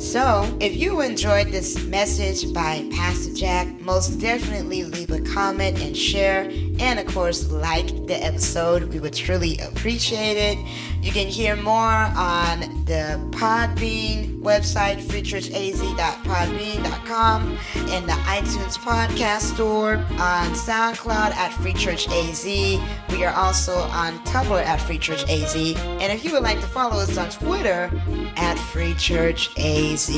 So, 0.00 0.44
if 0.60 0.76
you 0.76 1.00
enjoyed 1.00 1.48
this 1.48 1.84
message 1.84 2.52
by 2.52 2.88
Pastor 2.92 3.34
Jack, 3.34 3.68
most 3.80 4.18
definitely 4.20 4.84
leave 4.84 5.10
a 5.10 5.20
comment 5.20 5.80
and 5.80 5.96
share, 5.96 6.50
and 6.80 6.98
of 6.98 7.06
course, 7.06 7.50
like 7.50 8.06
the 8.06 8.22
episode. 8.24 8.84
We 8.84 9.00
would 9.00 9.14
truly 9.14 9.58
appreciate 9.58 10.36
it. 10.36 10.58
You 11.02 11.10
can 11.12 11.26
hear 11.26 11.56
more 11.56 12.08
on 12.16 12.60
the 12.86 13.20
Podbean 13.30 14.40
website, 14.40 15.02
freechurchaz.podbean.com, 15.02 17.58
and 17.76 18.08
the 18.08 18.12
iTunes 18.12 18.78
podcast 18.78 19.52
store, 19.54 19.96
on 19.96 20.52
SoundCloud 20.52 21.32
at 21.32 21.52
Free 21.52 21.74
Church 21.74 22.08
AZ. 22.08 22.44
We 22.44 23.24
are 23.24 23.34
also 23.34 23.74
on 23.74 24.18
Tumblr 24.20 24.64
at 24.64 24.80
Free 24.80 24.98
Church 24.98 25.28
AZ. 25.28 25.54
And 25.54 26.12
if 26.12 26.24
you 26.24 26.32
would 26.32 26.42
like 26.42 26.60
to 26.60 26.66
follow 26.66 27.00
us 27.00 27.18
on 27.18 27.28
Twitter 27.30 27.90
at 28.36 28.58
Free 28.58 28.94
Church 28.94 29.50
AZ. 29.58 30.10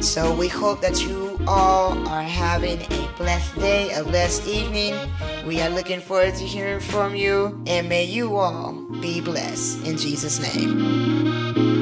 So 0.00 0.34
we 0.34 0.48
hope 0.48 0.80
that 0.80 1.00
you 1.02 1.23
all 1.46 2.08
are 2.08 2.22
having 2.22 2.80
a 2.80 3.08
blessed 3.16 3.54
day, 3.56 3.92
a 3.92 4.02
blessed 4.02 4.46
evening. 4.46 4.94
We 5.46 5.60
are 5.60 5.70
looking 5.70 6.00
forward 6.00 6.34
to 6.36 6.44
hearing 6.44 6.80
from 6.80 7.14
you, 7.14 7.62
and 7.66 7.88
may 7.88 8.04
you 8.04 8.36
all 8.36 8.72
be 9.00 9.20
blessed 9.20 9.86
in 9.86 9.96
Jesus' 9.96 10.40
name. 10.40 11.73